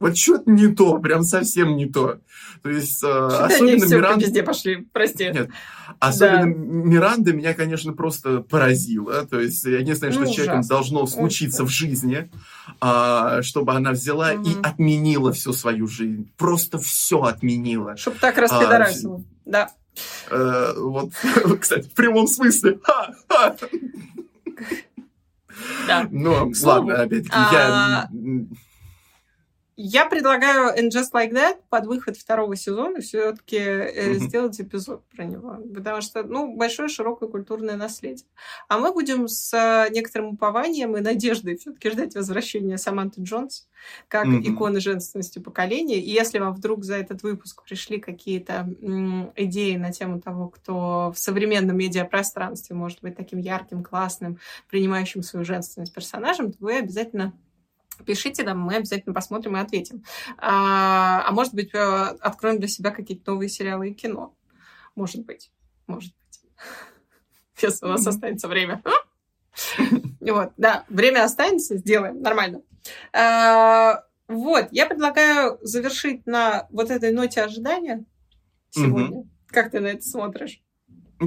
вот 0.00 0.16
что-то 0.16 0.50
не 0.50 0.68
то, 0.68 0.98
прям 0.98 1.22
совсем 1.22 1.76
не 1.76 1.86
то. 1.86 2.18
То 2.62 2.70
есть, 2.70 3.02
э, 3.02 3.08
особенно 3.08 3.84
Миранда... 3.84 4.24
везде 4.24 4.42
пошли, 4.42 4.86
прости. 4.92 5.24
Нет, 5.24 5.50
особенно 5.98 6.42
да. 6.42 6.46
Миранда 6.46 7.32
меня, 7.32 7.54
конечно, 7.54 7.92
просто 7.92 8.40
поразила. 8.40 9.24
То 9.26 9.40
есть, 9.40 9.64
я 9.64 9.82
не 9.82 9.94
знаю, 9.94 10.12
что 10.12 10.22
ну, 10.22 10.28
с 10.28 10.34
человеком 10.34 10.62
должно 10.62 11.06
случиться 11.06 11.62
ужас. 11.62 11.74
в 11.74 11.78
жизни, 11.78 12.30
а, 12.80 13.42
чтобы 13.42 13.72
она 13.72 13.92
взяла 13.92 14.32
угу. 14.32 14.48
и 14.48 14.54
отменила 14.62 15.32
всю 15.32 15.52
свою 15.52 15.86
жизнь. 15.86 16.32
Просто 16.36 16.78
все 16.78 17.22
отменила. 17.22 17.96
Чтобы 17.96 18.18
так 18.18 18.36
распидорасила, 18.36 19.18
а, 19.18 19.22
да. 19.44 19.70
Э, 20.30 20.72
вот, 20.76 21.12
кстати, 21.60 21.88
в 21.88 21.92
прямом 21.92 22.26
смысле. 22.26 22.78
Да. 25.86 26.08
Ну, 26.10 26.52
ладно, 26.62 27.02
опять-таки, 27.02 27.36
я 27.52 28.08
я 29.76 30.06
предлагаю 30.06 30.76
And 30.78 30.90
Just 30.90 31.12
Like 31.12 31.32
That 31.32 31.56
под 31.68 31.86
выход 31.86 32.16
второго 32.16 32.56
сезона 32.56 33.00
все-таки 33.00 33.58
mm-hmm. 33.58 34.14
сделать 34.14 34.60
эпизод 34.60 35.02
про 35.08 35.24
него. 35.24 35.58
Потому 35.74 36.00
что, 36.00 36.22
ну, 36.22 36.56
большое 36.56 36.88
широкое 36.88 37.28
культурное 37.28 37.76
наследие. 37.76 38.26
А 38.68 38.78
мы 38.78 38.92
будем 38.92 39.26
с 39.26 39.52
э, 39.52 39.92
некоторым 39.92 40.34
упованием 40.34 40.96
и 40.96 41.00
надеждой 41.00 41.56
все-таки 41.56 41.90
ждать 41.90 42.14
возвращения 42.14 42.78
Саманты 42.78 43.22
Джонс 43.22 43.68
как 44.08 44.26
mm-hmm. 44.26 44.54
иконы 44.54 44.80
женственности 44.80 45.38
поколения. 45.38 45.98
И 45.98 46.10
если 46.10 46.38
вам 46.38 46.54
вдруг 46.54 46.84
за 46.84 46.96
этот 46.96 47.22
выпуск 47.22 47.62
пришли 47.64 48.00
какие-то 48.00 48.68
м, 48.80 49.32
идеи 49.36 49.76
на 49.76 49.92
тему 49.92 50.20
того, 50.20 50.48
кто 50.48 51.12
в 51.12 51.18
современном 51.18 51.76
медиапространстве 51.76 52.76
может 52.76 53.00
быть 53.02 53.16
таким 53.16 53.38
ярким, 53.40 53.82
классным, 53.82 54.38
принимающим 54.70 55.22
свою 55.22 55.44
женственность 55.44 55.94
персонажем, 55.94 56.52
то 56.52 56.58
вы 56.60 56.78
обязательно 56.78 57.34
Пишите 58.04 58.42
нам, 58.42 58.60
мы 58.60 58.76
обязательно 58.76 59.14
посмотрим 59.14 59.56
и 59.56 59.60
ответим. 59.60 60.04
А, 60.38 61.24
а 61.26 61.32
может 61.32 61.54
быть, 61.54 61.74
э, 61.74 61.78
откроем 61.78 62.58
для 62.58 62.68
себя 62.68 62.90
какие-то 62.90 63.32
новые 63.32 63.48
сериалы 63.48 63.90
и 63.90 63.94
кино. 63.94 64.34
Может 64.94 65.24
быть. 65.24 65.50
Может 65.86 66.12
быть. 66.12 66.40
Если 67.62 67.84
у 67.86 67.88
нас 67.88 68.06
останется 68.06 68.48
время. 68.48 68.82
Вот, 70.20 70.52
да, 70.56 70.84
время 70.88 71.22
останется, 71.22 71.76
сделаем, 71.76 72.22
нормально. 72.22 72.62
А, 73.12 74.04
вот, 74.26 74.68
я 74.70 74.86
предлагаю 74.86 75.58
завершить 75.60 76.26
на 76.26 76.66
вот 76.70 76.90
этой 76.90 77.12
ноте 77.12 77.42
ожидания 77.42 78.06
сегодня. 78.70 79.28
Как 79.48 79.70
ты 79.70 79.80
на 79.80 79.88
это 79.88 80.02
смотришь? 80.02 80.63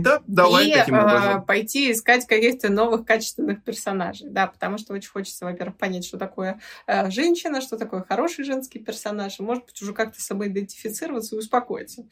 Да, 0.02 0.22
давай 0.28 0.70
и, 0.70 0.74
таким 0.74 0.98
образом. 0.98 1.42
Э, 1.42 1.46
пойти 1.46 1.92
искать 1.92 2.26
каких-то 2.26 2.72
новых 2.72 3.06
качественных 3.06 3.64
персонажей, 3.64 4.30
да, 4.30 4.48
потому 4.48 4.78
что 4.78 4.94
очень 4.94 5.10
хочется, 5.10 5.46
во-первых, 5.46 5.78
понять, 5.78 6.06
что 6.06 6.18
такое 6.18 6.60
э, 6.86 7.10
женщина, 7.10 7.62
что 7.62 7.78
такое 7.78 8.04
хороший 8.04 8.46
женский 8.46 8.80
персонаж, 8.80 9.40
и, 9.40 9.44
может 9.44 9.66
быть, 9.66 9.82
уже 9.82 9.94
как-то 9.94 10.22
с 10.22 10.26
собой 10.26 10.48
идентифицироваться 10.48 11.36
и 11.36 11.40
успокоиться. 11.40 12.08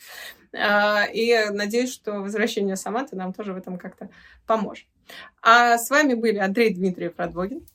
Э, 0.52 1.12
и 1.12 1.50
надеюсь, 1.52 1.94
что 1.94 2.22
возвращение 2.22 2.76
Саматы 2.76 3.16
нам 3.16 3.34
тоже 3.34 3.54
в 3.54 3.58
этом 3.58 3.78
как-то 3.78 4.10
поможет. 4.46 4.88
А 5.42 5.78
с 5.78 5.90
вами 5.90 6.14
были 6.14 6.38
Андрей 6.38 6.74
Дмитриев 6.74 7.14
Радвогин, 7.18 7.66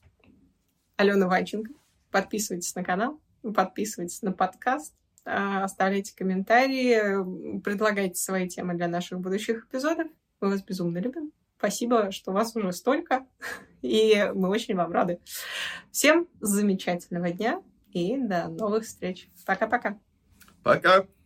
Алена 0.96 1.26
Ванченко. 1.26 1.72
Подписывайтесь 2.10 2.74
на 2.74 2.82
канал, 2.82 3.20
подписывайтесь 3.42 4.22
на 4.22 4.32
подкаст. 4.32 4.94
А, 5.24 5.64
оставляйте 5.64 6.14
комментарии, 6.14 7.60
предлагайте 7.60 8.16
свои 8.16 8.48
темы 8.48 8.74
для 8.74 8.88
наших 8.88 9.20
будущих 9.20 9.66
эпизодов. 9.66 10.08
Мы 10.40 10.50
вас 10.50 10.62
безумно 10.62 10.98
любим. 10.98 11.32
Спасибо, 11.58 12.10
что 12.10 12.32
вас 12.32 12.56
уже 12.56 12.72
столько, 12.72 13.26
и 13.82 14.30
мы 14.34 14.48
очень 14.48 14.74
вам 14.74 14.92
рады. 14.92 15.20
Всем 15.90 16.26
замечательного 16.40 17.30
дня 17.30 17.62
и 17.92 18.16
до 18.16 18.48
новых 18.48 18.84
встреч. 18.84 19.28
Пока-пока. 19.46 19.98
Пока. 20.62 21.00
-пока. 21.00 21.02
Пока. 21.02 21.19